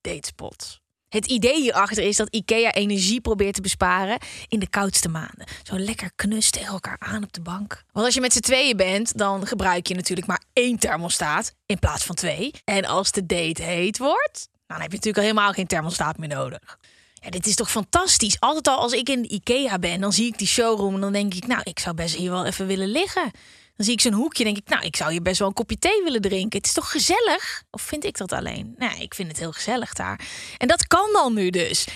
[0.00, 0.83] datespots.
[1.14, 5.46] Het idee hierachter is dat IKEA energie probeert te besparen in de koudste maanden.
[5.62, 7.82] Zo lekker knus tegen elkaar aan op de bank.
[7.92, 11.78] Want als je met z'n tweeën bent, dan gebruik je natuurlijk maar één thermostaat in
[11.78, 12.50] plaats van twee.
[12.64, 16.28] En als de date heet wordt, dan heb je natuurlijk al helemaal geen thermostaat meer
[16.28, 16.78] nodig.
[17.14, 18.40] Ja, dit is toch fantastisch.
[18.40, 21.12] Altijd al als ik in de IKEA ben, dan zie ik die showroom en dan
[21.12, 23.30] denk ik, nou, ik zou best hier wel even willen liggen.
[23.76, 25.78] Dan zie ik zo'n hoekje, denk ik, nou, ik zou hier best wel een kopje
[25.78, 26.58] thee willen drinken.
[26.58, 27.62] Het is toch gezellig?
[27.70, 28.74] Of vind ik dat alleen?
[28.78, 30.20] Nee, ik vind het heel gezellig daar.
[30.58, 31.86] En dat kan dan nu dus.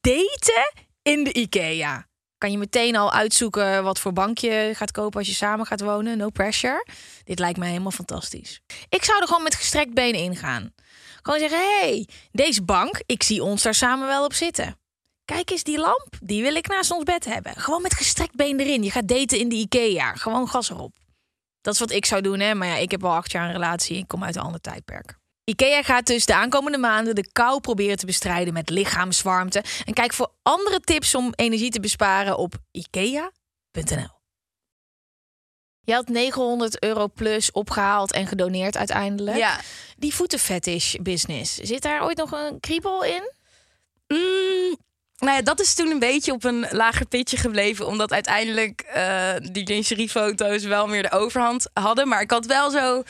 [0.00, 0.72] Daten
[1.02, 2.06] in de IKEA.
[2.38, 5.80] Kan je meteen al uitzoeken wat voor bank je gaat kopen als je samen gaat
[5.80, 6.18] wonen.
[6.18, 6.86] No pressure.
[7.24, 8.60] Dit lijkt mij helemaal fantastisch.
[8.88, 10.74] Ik zou er gewoon met gestrekt benen ingaan.
[11.22, 14.78] Gewoon zeggen, hey, deze bank, ik zie ons daar samen wel op zitten.
[15.24, 17.56] Kijk eens die lamp, die wil ik naast ons bed hebben.
[17.56, 18.82] Gewoon met gestrekt been erin.
[18.82, 20.14] Je gaat daten in de IKEA.
[20.14, 20.97] Gewoon gas erop.
[21.60, 22.54] Dat is wat ik zou doen, hè.
[22.54, 23.96] Maar ja, ik heb al acht jaar een relatie.
[23.96, 25.18] Ik kom uit een ander tijdperk.
[25.44, 29.64] IKEA gaat dus de aankomende maanden de kou proberen te bestrijden met lichaamswarmte.
[29.84, 34.16] En kijk voor andere tips om energie te besparen op ikea.nl.
[35.80, 39.36] Je had 900 euro plus opgehaald en gedoneerd uiteindelijk.
[39.36, 39.60] Ja.
[39.96, 43.32] Die voetenfetish business, zit daar ooit nog een kriebel in?
[44.08, 44.76] Mm,
[45.18, 47.86] nou ja, dat is toen een beetje op een lager pitje gebleven.
[47.86, 52.08] Omdat uiteindelijk eh, die lingeriefoto's wel meer de overhand hadden.
[52.08, 53.02] Maar ik had wel zo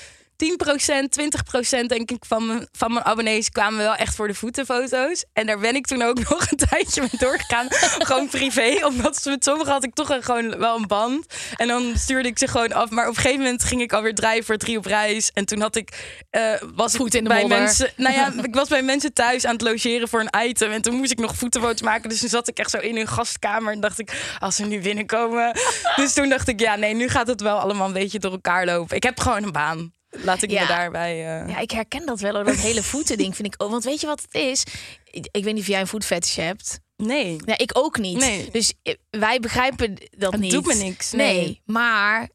[0.45, 5.25] 10%, 20% denk ik van mijn, van mijn abonnees kwamen wel echt voor de voetenfoto's.
[5.33, 7.67] En daar ben ik toen ook nog een tijdje mee doorgegaan.
[7.71, 8.79] gewoon privé.
[8.89, 11.27] Omdat met sommigen had ik toch een, gewoon wel een band.
[11.57, 12.91] En dan stuurde ik ze gewoon af.
[12.91, 15.31] Maar op een gegeven moment ging ik alweer draaien voor drie op reis.
[15.35, 16.17] En toen had ik...
[16.31, 17.59] eh, was ik in de bij modder.
[17.59, 17.93] mensen...
[17.97, 20.71] Nou ja, ik was bij mensen thuis aan het logeren voor een item.
[20.71, 22.09] En toen moest ik nog voetenfoto's maken.
[22.09, 23.73] Dus toen zat ik echt zo in hun gastkamer.
[23.73, 25.57] En dacht ik, als ze nu binnenkomen...
[25.97, 28.65] Dus toen dacht ik, ja nee, nu gaat het wel allemaal een beetje door elkaar
[28.67, 28.97] lopen.
[28.97, 29.93] Ik heb gewoon een baan.
[30.11, 30.61] Laat ik Ja.
[30.63, 31.13] me daarbij...
[31.13, 32.35] eh, Ja, ik herken dat wel.
[32.35, 33.71] hoor, Dat hele voetending vind ik ook.
[33.71, 34.63] Want weet je wat het is?
[35.05, 36.81] Ik, ik weet niet of jij een voetfetish hebt.
[36.97, 37.37] Nee.
[37.45, 38.19] Ja, ik ook niet.
[38.19, 38.51] Nee.
[38.51, 40.53] Dus eh, wij begrijpen dat Het niet.
[40.53, 41.37] doet me niks, Nee.
[41.37, 41.63] nee.
[41.65, 42.29] maar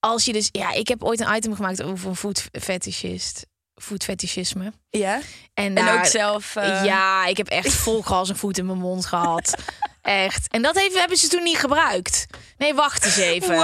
[0.00, 0.48] als je dus...
[0.52, 3.46] Ja, ik heb ooit een item gemaakt over een voetfetischist.
[3.74, 4.72] Voetfetischisme.
[4.90, 5.14] Ja.
[5.14, 5.22] En,
[5.64, 6.56] En daar- ook zelf...
[6.56, 9.54] eh, Ja, ik heb echt vol gas een voet in mijn mond gehad.
[10.02, 10.48] Echt.
[10.48, 12.26] En dat heeft, hebben ze toen niet gebruikt.
[12.58, 13.56] Nee, wacht eens even.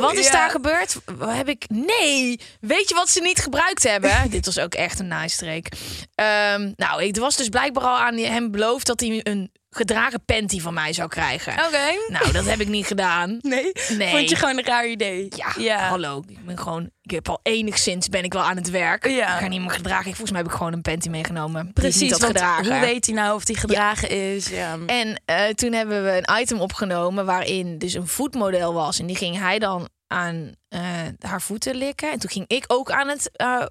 [0.00, 0.32] Wat is ja.
[0.32, 0.96] daar gebeurd?
[1.04, 1.64] Wat heb ik...
[1.68, 2.40] Nee!
[2.60, 4.12] Weet je wat ze niet gebruikt hebben?
[4.30, 5.68] Dit was ook echt een naaistreek.
[6.14, 8.86] Ehm, nou, ik was dus blijkbaar al aan hem beloofd...
[8.86, 11.52] dat hij een gedragen panty van mij zou krijgen.
[11.52, 12.12] Oké.
[12.12, 13.38] Nou, dat heb ik niet gedaan.
[13.50, 13.72] Nee?
[13.96, 14.10] Nee.
[14.10, 15.28] Vond je gewoon een raar idee?
[15.58, 16.22] Ja, hallo.
[16.28, 16.90] Ik ben gewoon...
[17.02, 19.08] Ik heb al enigszins ben ik wel aan het werk.
[19.08, 19.34] Ja.
[19.34, 20.04] Ik ga niet meer gedragen.
[20.04, 21.72] Volgens mij heb ik gewoon een panty meegenomen.
[21.72, 22.72] Precies, want gedragen.
[22.72, 24.48] hoe weet hij nou of die gedragen is?
[24.48, 24.78] Ja.
[24.86, 28.98] En eh, toen hebben we een item opgenomen waarin dus een voetmodel was.
[28.98, 30.80] En die ging hij dan aan eh,
[31.20, 32.12] haar voeten likken.
[32.12, 33.62] En toen ging ik ook aan het eh,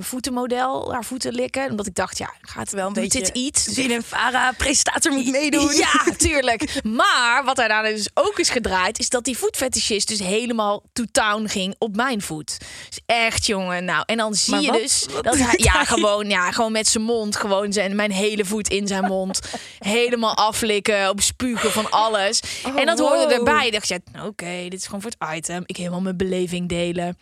[0.00, 1.70] voetenmodel haar voeten likken.
[1.70, 3.64] Omdat ik dacht, ja, gaat Wel een doet beetje dit iets?
[3.64, 5.74] Dus Die een Vara-presentator moet meedoen.
[5.74, 6.80] ja, tuurlijk.
[6.84, 11.46] Maar wat daarna dus ook is gedraaid, is dat die voetfetischist dus helemaal to town
[11.46, 12.58] ging op mijn voet.
[12.88, 13.84] Dus echt, jongen.
[13.84, 16.72] Nou, en dan zie Maar je wat- dus wat dat hij, ja, gewoon, ja, gewoon
[16.72, 19.40] met zijn mond, gewoon zijn, mijn hele voet in zijn mond,
[19.78, 22.40] helemaal aflikken, op spugen van alles.
[22.76, 23.66] en dat hoorde erbij.
[23.66, 25.62] Ik dacht, ja, oké, dit is gewoon voor het item.
[25.66, 27.18] Ik helemaal mijn beleving delen.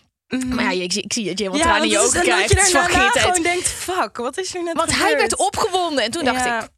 [0.54, 2.24] Maar ja, ik, zie- ik zie dat je helemaal Ja, tranen in je ogen dan
[2.24, 2.70] dat krijgt.
[2.70, 6.24] je daarna gewoon denkt, fuck, wat is er net Want hij werd opgewonden en toen
[6.24, 6.68] dacht ik,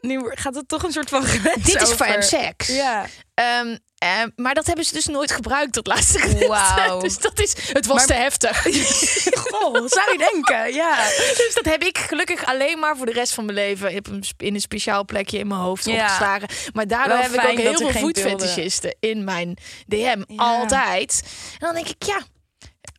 [0.00, 2.28] Nu gaat het toch een soort van grens dit is voor hem over.
[2.28, 2.66] seks.
[2.66, 3.06] Ja.
[3.34, 6.46] Ehm, eh, maar dat hebben ze dus nooit gebruikt, dat laatste.
[6.48, 7.00] Wauw.
[7.08, 8.62] Dus dat is, het was Maar- te heftig.
[9.50, 10.96] Goh, zou je denken, ja.
[11.36, 13.92] dus dat heb ik gelukkig alleen maar voor de rest van mijn leven.
[13.94, 15.92] Heb hem in een speciaal plekje in mijn hoofd Ja.
[16.02, 16.48] opgeslagen.
[16.72, 19.56] Maar daardoor Wel heb ik ook heel veel voetfetischisten in mijn
[19.86, 20.22] DM.
[20.26, 20.36] Ja.
[20.36, 21.22] Altijd.
[21.52, 22.20] En dan denk ik, ja,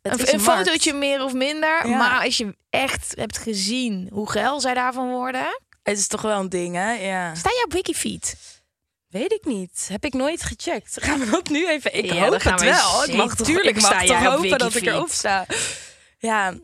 [0.02, 1.86] Het een, een fotootje meer of minder.
[1.88, 1.96] Ja.
[1.96, 5.60] Maar als je echt hebt gezien hoe geil zij daarvan worden.
[5.82, 6.92] Het is toch wel een ding, hè?
[6.92, 7.34] Ja.
[7.34, 8.36] Sta je op Wikifeed?
[9.08, 9.86] Weet ik niet.
[9.92, 11.02] Heb ik nooit gecheckt.
[11.04, 11.94] Gaan we dat nu even...
[11.98, 13.04] Ik Ja, hoop het we wel.
[13.04, 15.10] Ik mag zeker- toch, tuurlijk ik mag sta toch jij op hopen dat ik erop
[15.10, 15.46] sta.
[16.18, 16.54] Ja,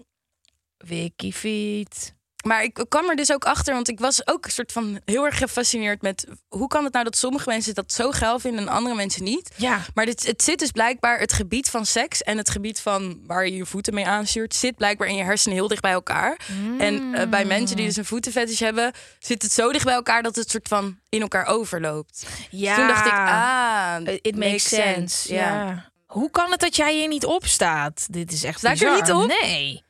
[0.77, 2.15] Wikifeed.
[2.47, 5.25] Maar ik kwam er dus ook achter, want ik was ook een soort van heel
[5.25, 8.69] erg gefascineerd met hoe kan het nou dat sommige mensen dat zo geil vinden en
[8.69, 9.51] andere mensen niet.
[9.57, 9.81] Ja.
[9.95, 13.47] Maar dit, het zit dus blijkbaar, het gebied van seks en het gebied van waar
[13.47, 16.41] je je voeten mee aanstuurt, zit blijkbaar in je hersenen heel dicht bij elkaar.
[16.79, 20.23] En eh, bij mensen die dus een voetenfetish hebben, zit het zo dicht bij elkaar
[20.23, 22.27] dat het soort van in elkaar overloopt.
[22.51, 22.77] Ja.
[22.77, 25.35] Toen dacht ik, ah, It makes sense.
[25.35, 25.91] Ja.
[26.07, 28.07] Hoe kan het dat jij hier niet op staat?
[28.11, 29.27] Dit is echt Sta ik er niet op?
[29.27, 29.85] Nee.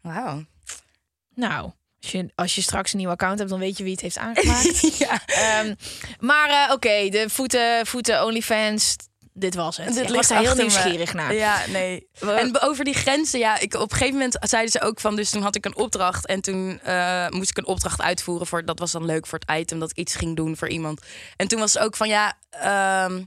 [0.00, 0.44] Wauw.
[1.36, 1.70] Nou,
[2.00, 4.18] als je, als je straks een nieuw account hebt, dan weet je wie het heeft
[4.18, 4.98] aangemaakt.
[4.98, 5.26] ja.
[5.26, 5.74] Ehm,
[6.18, 8.96] maar eh, oké, de voeten, voeten OnlyFans,
[9.32, 9.94] dit was het.
[9.94, 10.60] Dit was ligt heel me.
[10.60, 11.34] nieuwsgierig naar.
[11.34, 12.08] Ja, nee.
[12.20, 15.30] En over die grenzen, ja, ik, op een gegeven moment zeiden ze ook van, dus
[15.30, 18.78] toen had ik een opdracht en toen eh, moest ik een opdracht uitvoeren voor, dat
[18.78, 21.02] was dan leuk voor het item dat ik iets ging doen voor iemand.
[21.36, 23.22] En toen was het ook van, ja, ehm,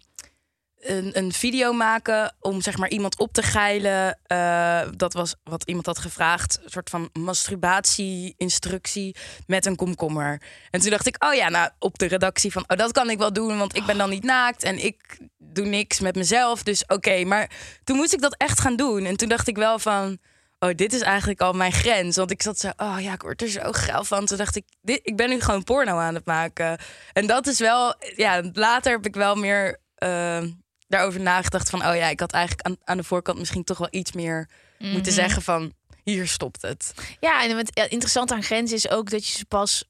[0.79, 4.19] een, een video maken om zeg maar iemand op te geilen.
[4.23, 9.15] Eh, dat was wat iemand had gevraagd, een soort van masturbatie-instructie
[9.47, 10.41] met een komkommer.
[10.71, 13.17] En toen dacht ik, oh ja, nou op de redactie van, oh dat kan ik
[13.17, 16.85] wel doen, want ik ben dan niet naakt en ik doe niks met mezelf, dus
[16.85, 17.23] oké.
[17.23, 17.51] Maar
[17.83, 20.19] toen moest ik dat echt gaan doen en toen dacht ik wel van,
[20.59, 23.41] oh dit is eigenlijk al mijn grens, want ik zat zo, oh ja, ik word
[23.41, 24.25] er zo geil van.
[24.25, 26.77] Toen dacht ik, dit, ik ben nu gewoon porno aan het maken.
[27.13, 30.43] En dat is wel, ja, later heb ik wel meer eh,
[30.89, 33.88] daarover nagedacht van, oh ja, ik had eigenlijk aan, aan de voorkant misschien toch wel
[33.91, 35.73] iets meer moeten zeggen van,
[36.04, 36.93] hier stopt het.
[37.19, 39.84] Ja, en het interessante aan grenzen is ook dat je ze pas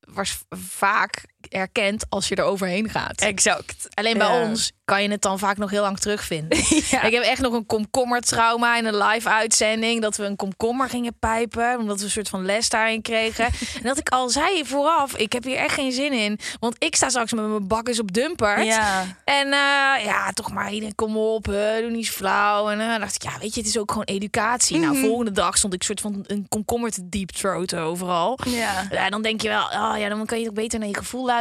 [0.00, 1.24] was vaak
[1.58, 3.20] herkent als je er overheen gaat.
[3.20, 3.88] Exact.
[3.94, 4.42] Alleen bij Ja.
[4.42, 6.58] ons kan je het dan vaak nog heel lang terugvinden.
[6.90, 7.02] Ja.
[7.02, 10.00] Ik heb echt nog een komkommertrauma in een live uitzending.
[10.02, 11.78] Dat we een komkommer gingen pijpen.
[11.78, 13.44] Omdat we een soort van les daarin kregen.
[13.78, 16.38] en dat ik al zei vooraf, ik heb hier echt geen zin in.
[16.60, 18.64] Want ik sta straks met mijn bakkers op dumpert.
[18.64, 19.04] Ja.
[19.24, 22.68] En eh, ja, toch maar iedereen, kom op, doe niet zo flauw.
[22.70, 24.78] En eh, dacht ik, ja, weet je, het is ook gewoon educatie.
[24.78, 25.06] Nou, Mhm.
[25.06, 28.38] volgende dag stond ik soort van een komkommer te deep throaten overal.
[28.48, 28.86] Ja.
[28.90, 31.24] Ja, dan denk je wel, oh ja, dan kan je toch beter naar je gevoel
[31.24, 31.39] luisteren.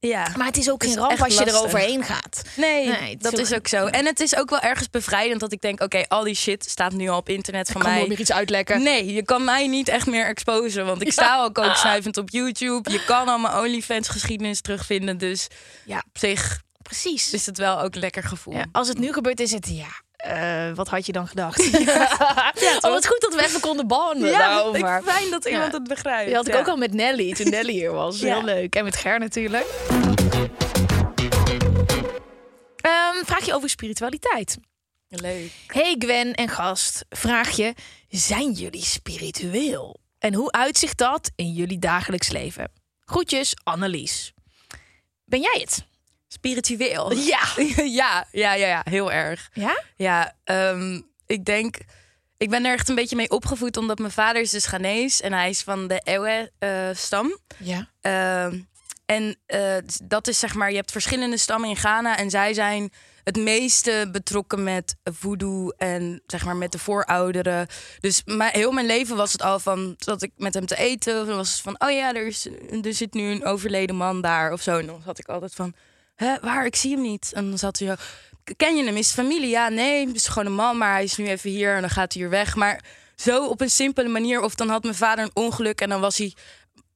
[0.00, 0.26] Ja.
[0.36, 1.62] Maar het is ook geen ramp als je er lastig.
[1.64, 2.42] overheen gaat.
[2.56, 3.86] Nee, dat is ook- zo.
[3.86, 6.92] En het is ook wel ergens bevrijdend dat ik denk, oké, al die shit staat
[6.92, 7.98] nu al op internet van kan mij.
[7.98, 8.82] nooit meer iets uitlekken.
[8.82, 12.30] Nee, je kan mij niet echt meer exposen, want ik sta ook ook snuivend op
[12.30, 12.90] YouTube.
[12.90, 15.46] Je kan al mijn OnlyFans geschiedenis terugvinden, dus
[15.84, 15.98] Ja.
[15.98, 17.32] op zich Precies.
[17.32, 18.54] is het wel ook lekker gevoel.
[18.54, 20.04] Ja, als het nu gebeurt, is het ja.
[20.16, 21.60] Eh, wat had je dan gedacht?
[22.80, 24.78] oh, wat goed dat we even konden banden Ja, daarover.
[24.98, 25.78] ik fijn dat iemand Ja.
[25.78, 26.26] het begrijpt.
[26.26, 26.58] Die had ik Ja.
[26.60, 28.20] ook al met Nelly, toen Nelly hier was.
[28.20, 28.34] Ja.
[28.34, 28.74] Heel leuk.
[28.74, 29.66] En met Ger natuurlijk.
[32.76, 34.58] Ehm, vraag je over spiritualiteit.
[35.08, 35.50] Leuk.
[35.66, 37.74] Hey Gwen en gast, vraag je,
[38.08, 40.00] zijn jullie spiritueel?
[40.18, 42.70] En hoe uitzicht dat in jullie dagelijks leven?
[43.00, 44.32] Groetjes, Annelies.
[45.24, 45.84] Ben jij het?
[46.36, 47.12] Spiritueel.
[47.12, 47.40] Ja.
[48.00, 49.50] ja, ja, ja, ja, heel erg.
[49.52, 49.82] Ja?
[49.96, 51.76] Ja, ehm, ik denk...
[52.38, 55.32] Ik ben er echt een beetje mee opgevoed, omdat mijn vader is dus Ghanese en
[55.32, 57.38] hij is van de Ewe-stam.
[57.58, 57.88] Ja.
[58.00, 58.58] Ehm,
[59.06, 62.92] en eh, dat is zeg maar, je hebt verschillende stammen in Ghana en zij zijn
[63.26, 67.66] het meeste betrokken met voodoo en zeg maar met de voorouderen.
[68.00, 71.20] Dus maar heel mijn leven was het al van dat ik met hem te eten,
[71.20, 72.48] of was het van oh ja, er, is,
[72.82, 74.78] er zit nu een overleden man daar of zo.
[74.78, 75.74] En dan zat ik altijd van,
[76.16, 76.66] hè, waar?
[76.66, 77.32] Ik zie hem niet.
[77.34, 77.94] En dan zat hij zo,
[78.56, 78.96] ken je hem?
[78.96, 79.48] Is familie?
[79.48, 81.90] Ja, nee, het is gewoon een man, maar hij is nu even hier en dan
[81.90, 82.56] gaat hij weer weg.
[82.56, 82.84] Maar
[83.16, 84.40] zo op een simpele manier.
[84.40, 86.34] Of dan had mijn vader een ongeluk en dan was hij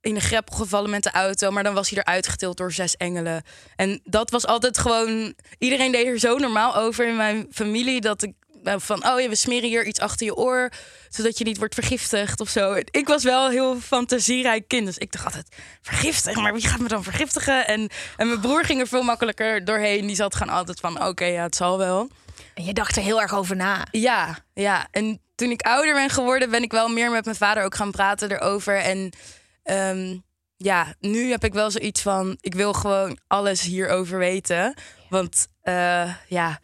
[0.01, 1.51] in een greppel gevallen met de auto.
[1.51, 3.43] Maar dan was hij eruit getild door zes engelen.
[3.77, 5.35] En dat was altijd gewoon...
[5.59, 8.01] Iedereen deed er zo normaal over in mijn familie...
[8.01, 10.71] dat ik van, oh ja, we smeren hier iets achter je oor...
[11.09, 12.75] zodat je niet wordt vergiftigd of zo.
[12.91, 14.87] Ik was wel heel fantasierijk kind.
[14.87, 16.43] Dus ik dacht altijd, vergiftigen?
[16.43, 17.67] Maar wie gaat me dan vergiftigen?
[17.67, 20.07] En, en mijn broer ging er veel makkelijker doorheen.
[20.07, 22.09] Die zat gewoon altijd van, oké, ja, het zal wel.
[22.55, 23.87] En je dacht er heel erg over na.
[23.91, 24.87] Ja, ja.
[24.91, 27.91] En toen ik ouder ben geworden, ben ik wel meer met mijn vader ook gaan
[27.91, 28.77] praten erover.
[28.77, 29.13] En
[29.63, 30.19] ehm,
[30.57, 34.75] ja, nu heb ik wel zoiets van: ik wil gewoon alles hierover weten.
[35.09, 36.61] Want eh, ja,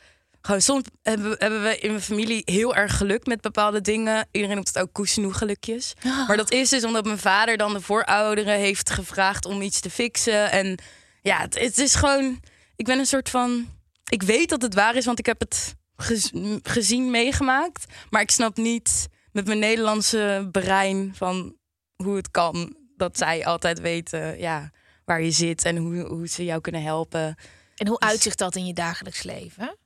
[0.47, 4.27] gewoon soms hebben, we- in mijn familie heel erg geluk met bepaalde dingen.
[4.31, 5.95] Iedereen noemt het ook koesenoe gelukjes.
[6.27, 9.91] Maar dat is dus omdat mijn vader dan de voorouderen heeft gevraagd om iets te
[9.91, 10.51] fixen.
[10.51, 10.79] En
[11.23, 12.41] ja, het, het is gewoon.
[12.77, 13.69] Ik ben een soort van.
[14.09, 16.31] Ik weet dat het waar is, want ik heb het gez-
[16.63, 17.85] gezien, meegemaakt.
[18.11, 21.57] Maar ik snap niet met mijn Nederlandse brein van
[21.97, 24.71] hoe het kan dat zij altijd weten ja,
[25.05, 27.35] waar je zit en hoe, hoe ze jou kunnen helpen.
[27.77, 29.77] En hoe uitzicht dat in je dagelijks leven?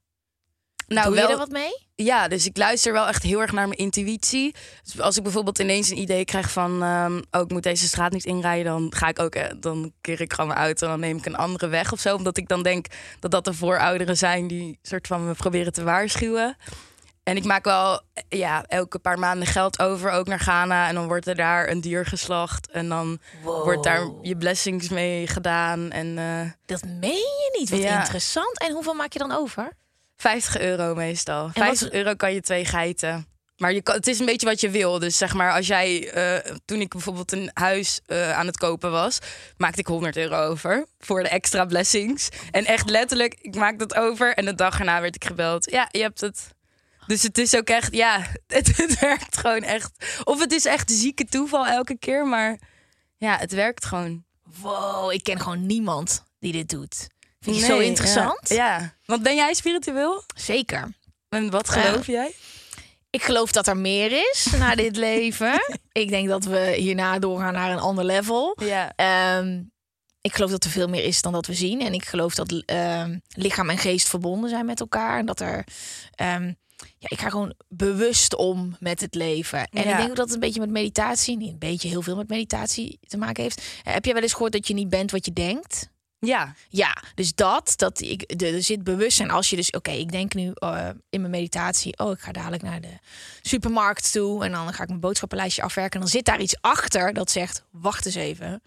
[0.94, 1.88] Nou, Doe je wel- er wat mee?
[1.94, 4.54] Ja, dus ik luister wel echt heel erg naar mijn intuïtie.
[4.82, 6.82] Dus als ik bijvoorbeeld ineens een idee krijg van...
[6.82, 8.64] ehm, oh, ik moet deze straat niet inrijden...
[8.72, 9.34] dan ga ik ook...
[9.34, 12.00] eh, dan keer ik gewoon mijn auto en dan neem ik een andere weg of
[12.00, 12.14] zo.
[12.16, 12.86] Omdat ik dan denk
[13.20, 14.46] dat dat de voorouderen zijn...
[14.46, 16.56] die soort van me proberen te waarschuwen.
[17.22, 20.88] En ik maak wel eh, ja, elke paar maanden geld over, ook naar Ghana.
[20.88, 22.70] En dan wordt er daar een dier geslacht.
[22.70, 25.90] En dan wordt daar je blessings mee gedaan.
[25.90, 27.70] En eh, Dat meen je niet.
[27.70, 27.98] Wat Ja.
[28.00, 28.58] interessant.
[28.58, 29.78] En hoeveel maak je dan over?
[30.20, 31.42] 50 euro meestal.
[31.44, 33.24] wat- 50 euro kan je twee geiten.
[33.56, 34.98] Maar je kan, het is een beetje wat je wil.
[34.98, 38.90] Dus zeg maar, als jij, eh, toen ik bijvoorbeeld een huis eh, aan het kopen
[38.90, 39.18] was,
[39.56, 42.28] maakte ik 100 euro over voor de extra blessings.
[42.50, 45.70] En echt letterlijk, ik maakte het over en de dag erna werd ik gebeld.
[45.70, 46.48] Ja, je hebt het.
[47.06, 50.20] Dus het is ook echt, ja, het, het werkt gewoon echt.
[50.24, 52.58] Of het is echt zieke toeval elke keer, maar
[53.16, 54.24] ja, het werkt gewoon.
[54.60, 57.06] Wow, ik ken gewoon niemand die dit doet.
[57.40, 58.48] Vind je zo interessant?
[58.48, 58.94] Ja, ja.
[59.04, 60.22] Want ben jij spiritueel?
[60.36, 60.92] Zeker.
[61.28, 62.32] En wat geloof jij?
[63.10, 65.60] Ik geloof dat er meer is na dit leven.
[65.92, 68.56] Ik denk dat we hierna doorgaan naar een ander level.
[68.64, 68.92] Ja.
[68.96, 69.62] Ehm,
[70.20, 71.80] ik geloof dat er veel meer is dan dat we zien.
[71.80, 75.18] En ik geloof dat ehm, lichaam en geest verbonden zijn met elkaar.
[75.18, 75.64] En dat er.
[76.14, 76.52] ehm,
[76.98, 79.58] ja, ik ga gewoon bewust om met het leven.
[79.58, 79.90] En Ja.
[79.90, 82.28] ik denk ook dat het een beetje met meditatie, niet een beetje heel veel met
[82.28, 83.62] meditatie te maken heeft.
[83.84, 85.88] Eh, heb jij wel eens gehoord dat je niet bent wat je denkt?
[86.20, 86.54] Ja.
[86.68, 89.30] Ja, dus dat, dat ik, er zit bewustzijn.
[89.30, 92.62] Als je dus, oké, ik denk nu eh, in mijn meditatie, oh, ik ga dadelijk
[92.62, 92.98] naar de
[93.42, 95.94] supermarkt toe en dan ga ik mijn boodschappenlijstje afwerken.
[95.94, 98.62] En dan zit daar iets achter dat zegt, wacht eens even,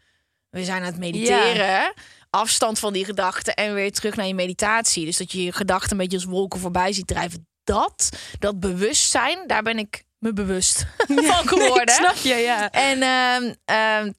[0.50, 1.94] we zijn aan het mediteren.
[2.30, 5.06] Afstand van die gedachten en weer terug naar je meditatie.
[5.06, 7.48] Dus dat je je gedachten een beetje als wolken voorbij ziet drijven.
[7.64, 10.86] Dat, dat bewustzijn, daar ben ik me bewust
[11.30, 11.96] van geworden.
[11.96, 12.72] snap je, ja.
[12.72, 14.12] En ehm, ehm,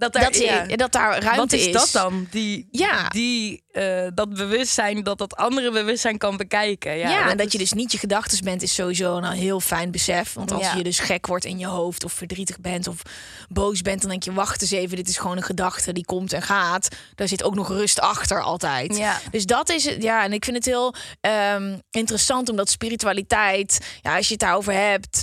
[0.00, 0.66] Dat, dat, ja.
[0.66, 2.26] dat daar ruimte Wat is, dat dan?
[2.30, 3.08] Die, Ja.
[3.08, 6.96] die, eh, dat bewustzijn, dat dat andere bewustzijn kan bekijken.
[6.96, 9.60] Ja, Ja, en dat is- je dus niet je gedachten bent, is sowieso een heel
[9.60, 10.32] fijn besef.
[10.32, 10.74] Want als Ja.
[10.76, 13.02] je dus gek wordt in je hoofd of verdrietig bent of
[13.48, 16.32] boos bent, dan denk je, wacht eens even, dit is gewoon een gedachte die komt
[16.32, 16.88] en gaat.
[17.14, 18.96] Daar zit ook nog rust achter altijd.
[18.96, 19.20] Ja.
[19.30, 24.16] Dus dat is het, ja, en ik vind het heel ehm, interessant omdat spiritualiteit, ja,
[24.16, 25.22] als je het daarover hebt,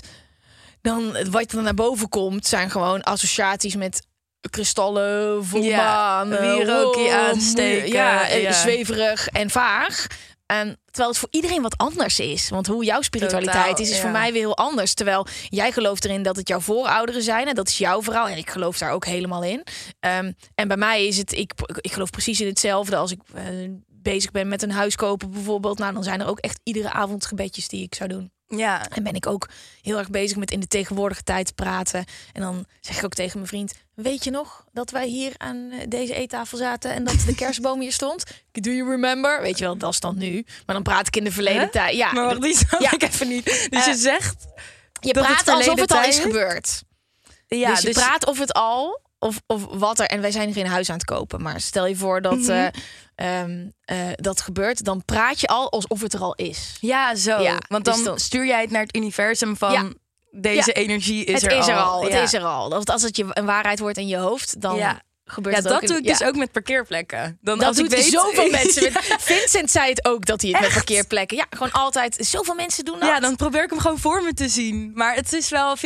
[0.81, 4.06] dan wat er naar boven komt, zijn gewoon associaties met
[4.49, 8.51] kristallen, volle Ja, wow, aansteken, Ja, eh, ja.
[8.51, 10.07] zweverig en vaag.
[10.45, 12.49] En terwijl het voor iedereen wat anders is.
[12.49, 14.01] Want hoe jouw spiritualiteit Totaal, is, is ja.
[14.01, 14.93] voor mij weer heel anders.
[14.93, 17.47] Terwijl jij gelooft erin dat het jouw voorouderen zijn.
[17.47, 18.27] En dat is jouw verhaal.
[18.27, 19.63] En ik geloof daar ook helemaal in.
[19.99, 22.95] Ehm, en bij mij is het, ik, ik geloof precies in hetzelfde.
[22.95, 23.43] Als ik eh,
[23.87, 25.77] bezig ben met een huis kopen bijvoorbeeld.
[25.77, 28.31] Nou, dan zijn er ook echt iedere avond gebedjes die ik zou doen.
[28.47, 29.47] Ja, En ben ik ook
[29.81, 32.05] heel erg bezig met in de tegenwoordige tijd te praten.
[32.33, 35.69] En dan zeg ik ook tegen mijn vriend: Weet je nog dat wij hier aan
[35.71, 38.23] eh, deze eettafel zaten en dat de kerstboom hier stond?
[38.51, 39.41] Do you remember?
[39.41, 40.45] Weet je wel, dat is dan nu.
[40.65, 41.69] Maar dan praat ik in de verleden Huh?
[41.71, 41.95] tijd.
[41.95, 42.91] Ja, maar wacht, die snap Ja.
[42.91, 43.45] ik even niet.
[43.69, 44.45] Dus Eh, je zegt...
[44.99, 46.83] je het praat alsof het al is gebeurd.
[47.47, 50.05] Ja, dus je praat of het al, of, of wat er.
[50.05, 51.41] En wij zijn geen huis aan het kopen.
[51.41, 52.51] Maar stel je voor dat Mhm.
[52.51, 52.67] eh,
[53.17, 56.77] ehm, eh, dat gebeurt, dan praat je al alsof het er al is.
[56.81, 57.41] Ja, zo.
[57.41, 59.71] Ja, Want dus dan, stuur jij het naar het universum van...
[59.71, 59.89] Ja.
[60.31, 62.03] Deze energie is het er is er al.
[62.03, 62.69] Het is er al.
[62.69, 65.87] Want als het je een waarheid wordt in je hoofd, dan gebeurt Ja, dat in-
[65.87, 66.27] doe ik dus ja.
[66.27, 67.37] ook met parkeerplekken.
[67.41, 68.91] Dan Dat als doet ik weet, zoveel mensen.
[68.91, 69.01] Ja.
[69.19, 71.37] Vincent zei het ook dat hij het met parkeerplekken.
[71.37, 72.17] Ja, gewoon altijd.
[72.19, 73.09] Zoveel mensen doen dat.
[73.09, 74.91] Ja, dan probeer ik hem gewoon voor me te zien.
[74.93, 75.79] Maar het is wel 50-50.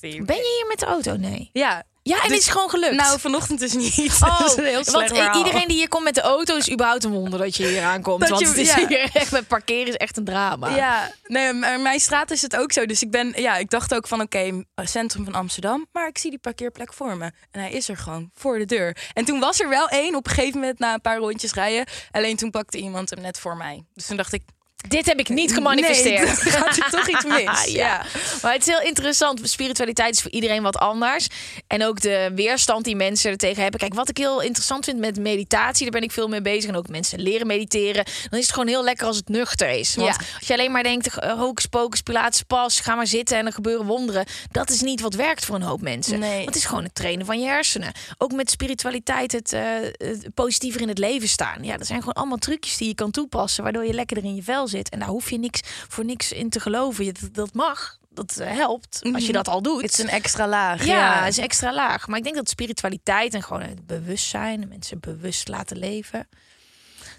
[0.00, 1.16] Ben je hier met de auto?
[1.16, 1.50] Nee.
[1.52, 1.82] Ja.
[2.06, 2.94] Ja, en Dus- het is gewoon gelukt.
[2.94, 4.18] Nou, vanochtend dus niet.
[4.22, 5.36] Oh, dat is een heel want verhaal.
[5.44, 8.20] iedereen die hier komt met de auto is überhaupt een wonder dat je hier aankomt.
[8.20, 8.86] Dat want je- het is ja.
[8.88, 10.68] hier echt met parkeren is echt een drama.
[10.76, 12.86] Ja, nee, maar mijn straat is het ook zo.
[12.86, 16.30] Dus ik ben, ja, ik dacht ook van, oké, centrum van Amsterdam, maar ik zie
[16.30, 17.24] die parkeerplek voor me.
[17.50, 18.96] En hij is er gewoon voor de deur.
[19.12, 21.86] En toen was er wel één op een gegeven moment na een paar rondjes rijden.
[22.10, 23.84] Alleen toen pakte iemand hem net voor mij.
[23.94, 24.42] Dus toen dacht ik,
[24.88, 26.44] Dit heb ik niet gemanifesteerd.
[26.44, 27.42] Nee, gaat er toch iets mis.
[27.64, 27.72] ja.
[27.72, 28.04] ja.
[28.42, 29.40] Maar het is heel interessant.
[29.42, 31.26] Spiritualiteit is voor iedereen wat anders.
[31.66, 33.80] En ook de weerstand die mensen er tegen hebben.
[33.80, 36.70] Kijk, wat ik heel interessant vind met meditatie, daar ben ik veel mee bezig.
[36.70, 38.04] En ook mensen leren mediteren.
[38.30, 39.94] Dan is het gewoon heel lekker als het nuchter is.
[39.94, 40.16] Want Ja.
[40.38, 43.52] als je alleen maar denkt, eh, hocus pocus, pilates pas, ga maar zitten en er
[43.52, 44.24] gebeuren wonderen.
[44.50, 46.18] Dat is niet wat werkt voor een hoop mensen.
[46.18, 46.34] Nee.
[46.34, 47.92] Want het is gewoon het trainen van je hersenen.
[48.18, 49.62] Ook met spiritualiteit het, eh,
[49.96, 51.58] het positiever in het leven staan.
[51.64, 53.62] Ja, dat zijn gewoon allemaal trucjes die je kan toepassen.
[53.62, 54.72] Waardoor je lekkerder in je vel zit.
[54.82, 57.04] En daar hoef je niks voor niks in te geloven.
[57.04, 57.98] Je- Dat, dat mag.
[58.10, 59.82] Dat eh, helpt als je dat al doet.
[59.82, 60.84] Het is een extra laag.
[60.84, 62.06] ja, Ja, het is extra laag.
[62.06, 66.28] Maar ik denk dat spiritualiteit en gewoon het bewustzijn, en mensen bewust laten leven.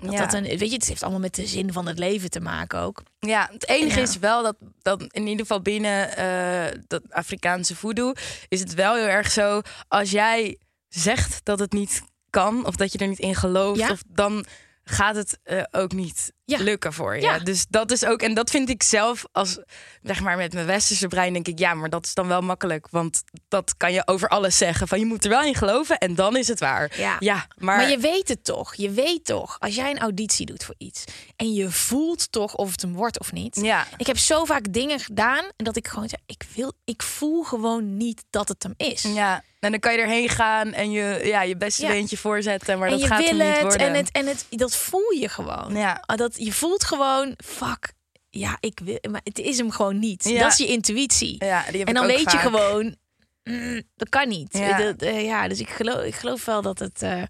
[0.01, 0.19] Dat Ja.
[0.19, 2.79] dat een, weet je, het heeft allemaal met de zin van het leven te maken
[2.79, 3.03] ook.
[3.19, 4.01] Ja, het enige Ja.
[4.03, 8.13] is wel dat, dat in ieder geval binnen eh, dat Afrikaanse voodoo
[8.47, 9.61] is het wel heel erg zo.
[9.87, 13.91] Als jij zegt dat het niet kan of dat je er niet in gelooft, Ja.
[13.91, 14.45] of dan
[14.83, 16.57] gaat het eh, ook niet ja.
[16.59, 17.21] lukken voor je.
[17.21, 17.39] Ja.
[17.39, 19.59] Dus dat is ook, en dat vind ik zelf als,
[20.01, 22.87] zeg maar, met mijn westerse brein, denk ik, ja, maar dat is dan wel makkelijk.
[22.91, 24.87] Want dat kan je over alles zeggen.
[24.87, 26.91] Van je moet er wel in geloven en dan is het waar.
[26.97, 27.15] Ja.
[27.19, 28.75] ja maar, Maar je weet het toch.
[28.75, 31.03] Je weet toch, als jij een auditie doet voor iets
[31.35, 33.59] en je voelt toch of het hem wordt of niet.
[33.61, 33.87] Ja.
[33.97, 37.43] Ik heb zo vaak dingen gedaan en dat ik gewoon zeg, ik wil, ik voel
[37.43, 39.01] gewoon niet dat het hem is.
[39.01, 41.87] Ja, en dan kan je erheen gaan en je, ja, je beste Ja.
[41.87, 43.87] beentje voorzetten, maar en dat gaat hem niet worden.
[43.87, 45.75] en het en het dat voel je gewoon.
[45.75, 46.03] Ja.
[46.05, 47.93] Ah, Dat je voelt gewoon, fuck.
[48.29, 50.23] Ja, ik wil, maar het is hem gewoon niet.
[50.23, 50.39] Ja.
[50.39, 51.45] Dat is je intuïtie.
[51.45, 52.95] Ja, die heb en dan weet je gewoon,
[53.43, 54.57] mm, dat kan niet.
[54.57, 54.77] Ja.
[54.77, 57.01] Dat, eh, ja, dus ik geloof, ik geloof wel dat het.
[57.01, 57.27] eh, eh,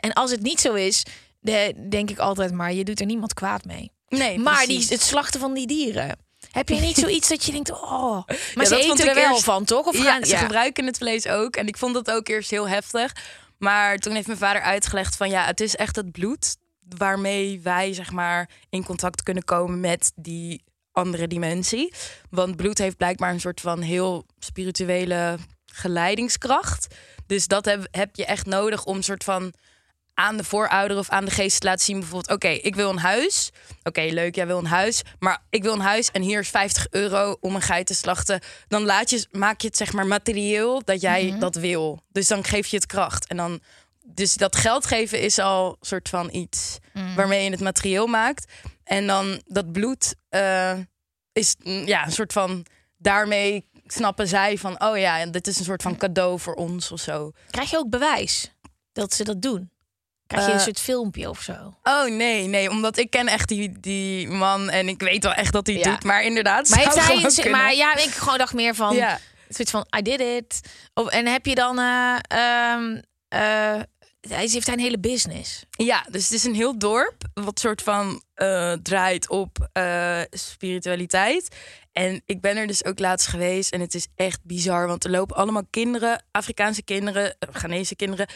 [0.00, 1.02] en als het niet zo is,
[1.40, 3.92] de, denk ik altijd maar, je doet er niemand kwaad mee.
[4.08, 6.18] Nee, maar die, het slachten van die dieren.
[6.50, 9.14] Heb je niet zoiets dat je denkt, oh, maar Ja, ze dat vond eten er
[9.14, 9.86] wel eerst- van, toch?
[9.86, 11.56] Of ja, gaan, ze gebruiken het vlees ook.
[11.56, 13.12] En ik vond dat ook eerst heel heftig.
[13.58, 16.56] Maar toen heeft mijn vader uitgelegd van ja, het is echt het bloed
[16.96, 21.92] waarmee wij zeg maar in contact kunnen komen met die andere dimensie.
[22.30, 26.94] Want bloed heeft blijkbaar een soort van heel spirituele geleidingskracht.
[27.26, 29.52] Dus dat heb, heb je echt nodig om een soort van
[30.14, 31.98] aan de voorouder of aan de geest te laten zien.
[31.98, 33.50] Bijvoorbeeld, oké, ik wil een huis.
[33.82, 35.02] Oké, leuk, jij wil een huis.
[35.18, 38.40] Maar ik wil een huis en hier is 50 euro om een geit te slachten.
[38.68, 42.02] Dan laat je, maak je het zeg maar materieel dat jij dat wil.
[42.12, 43.26] Dus dan geef je het kracht.
[43.26, 43.60] En dan,
[44.06, 46.78] dus dat geld geven is al een soort van iets
[47.16, 48.52] waarmee je het materieel maakt.
[48.84, 50.78] En dan dat bloed eh,
[51.32, 55.64] is mm, ja, een soort van daarmee snappen zij van, oh ja, dit is een
[55.64, 57.30] soort van cadeau voor ons of zo.
[57.50, 58.52] Krijg je ook bewijs
[58.92, 59.70] dat ze dat doen?
[60.26, 61.74] Krijg je een Eh, soort filmpje of zo?
[61.82, 65.52] Oh nee, nee, omdat ik ken echt die, die man en ik weet wel echt
[65.52, 65.82] dat hij Ja.
[65.90, 66.04] doet.
[66.04, 69.18] Maar inderdaad, Maar heeft zou hij, een- maar ja, ik gewoon dacht meer van, Ja.
[69.48, 70.60] zoiets van, I did it.
[70.94, 72.16] Of, en heb je dan, eh,
[74.28, 75.64] hij heeft hij een hele business.
[75.70, 81.56] Ja, dus het is een heel dorp wat soort van eh, draait op eh, spiritualiteit.
[81.92, 84.86] En ik ben er dus ook laatst geweest en het is echt bizar.
[84.86, 88.26] Want er lopen allemaal kinderen, Afrikaanse kinderen, Ghanese kinderen.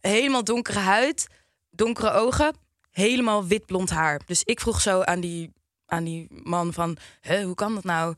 [0.00, 1.26] Helemaal donkere huid,
[1.70, 2.56] donkere ogen,
[2.90, 4.20] helemaal wit blond haar.
[4.26, 5.52] Dus ik vroeg zo aan die,
[5.86, 6.96] aan die man van,
[7.42, 8.14] hoe kan dat nou?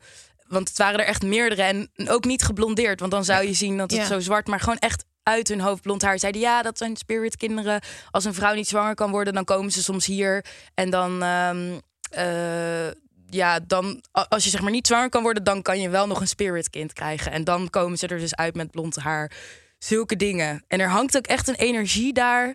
[0.47, 2.99] Want het waren er echt meerdere en ook niet geblondeerd.
[2.99, 4.05] Want dan zou je zien dat het Ja.
[4.05, 6.19] zo zwart, maar gewoon echt uit hun hoofd blond haar.
[6.19, 7.81] Zeiden ja, dat zijn spirit kinderen.
[8.11, 10.45] Als een vrouw niet zwanger kan worden, dan komen ze soms hier.
[10.73, 11.79] En dan, ehm,
[12.11, 12.91] eh,
[13.29, 16.21] ja, dan als je zeg maar niet zwanger kan worden, dan kan je wel nog
[16.21, 17.31] een spirit kind krijgen.
[17.31, 19.31] En dan komen ze er dus uit met blond haar.
[19.79, 20.63] Zulke dingen.
[20.67, 22.47] En er hangt ook echt een energie daar.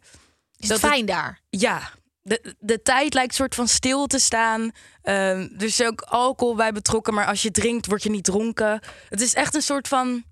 [0.57, 1.41] Is het het- fijn daar?
[1.51, 1.91] Ja,
[2.23, 4.71] de, de tijd lijkt soort van stil te staan.
[5.03, 8.81] Ehm, er is ook alcohol bij betrokken, maar als je drinkt, word je niet dronken.
[9.09, 10.25] Het is echt een soort van,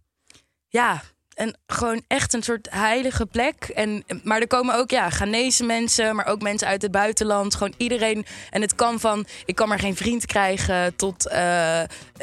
[0.68, 1.02] ja,
[1.34, 3.64] en gewoon echt een soort heilige plek.
[3.64, 7.54] En, maar er komen ook, ja, Ghanese mensen, maar ook mensen uit het buitenland.
[7.54, 8.26] Gewoon iedereen.
[8.50, 11.82] En het kan van, ik kan maar geen vriend krijgen, tot eh,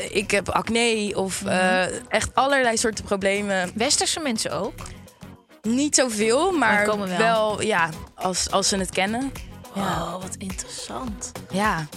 [0.10, 3.72] ik heb acne of eh, echt allerlei soorten problemen.
[3.76, 4.74] Westerse mensen ook?
[5.62, 7.08] Niet zoveel, maar wel.
[7.08, 9.32] wel, ja, als, als ze het kennen.
[9.76, 11.32] Oh, wat interessant.
[11.52, 11.88] Ja.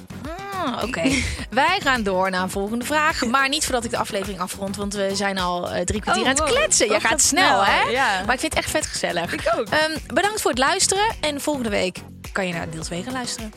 [0.55, 1.03] Ah, Oké,
[1.51, 3.25] wij gaan door naar een volgende vraag.
[3.27, 6.29] Maar niet voordat ik de aflevering afrond, want we zijn al eh, drie kwartier Oh,
[6.29, 6.57] aan het wow.
[6.57, 6.87] kletsen.
[6.87, 7.83] Jij Oh, gaat snel, snel, hè?
[7.91, 8.23] ja.
[8.25, 9.33] Maar ik vind het echt vet gezellig.
[9.33, 9.69] Ik ook.
[9.69, 11.05] Ehm, bedankt voor het luisteren.
[11.21, 11.99] En volgende week
[12.33, 13.53] kan je naar deel 2 gaan luisteren.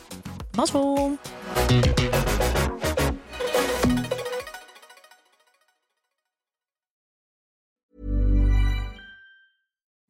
[0.56, 1.18] Mazbol.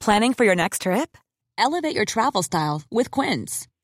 [0.01, 1.17] Planning for your next trip?
[1.59, 3.67] Elevate your travel style with Quince.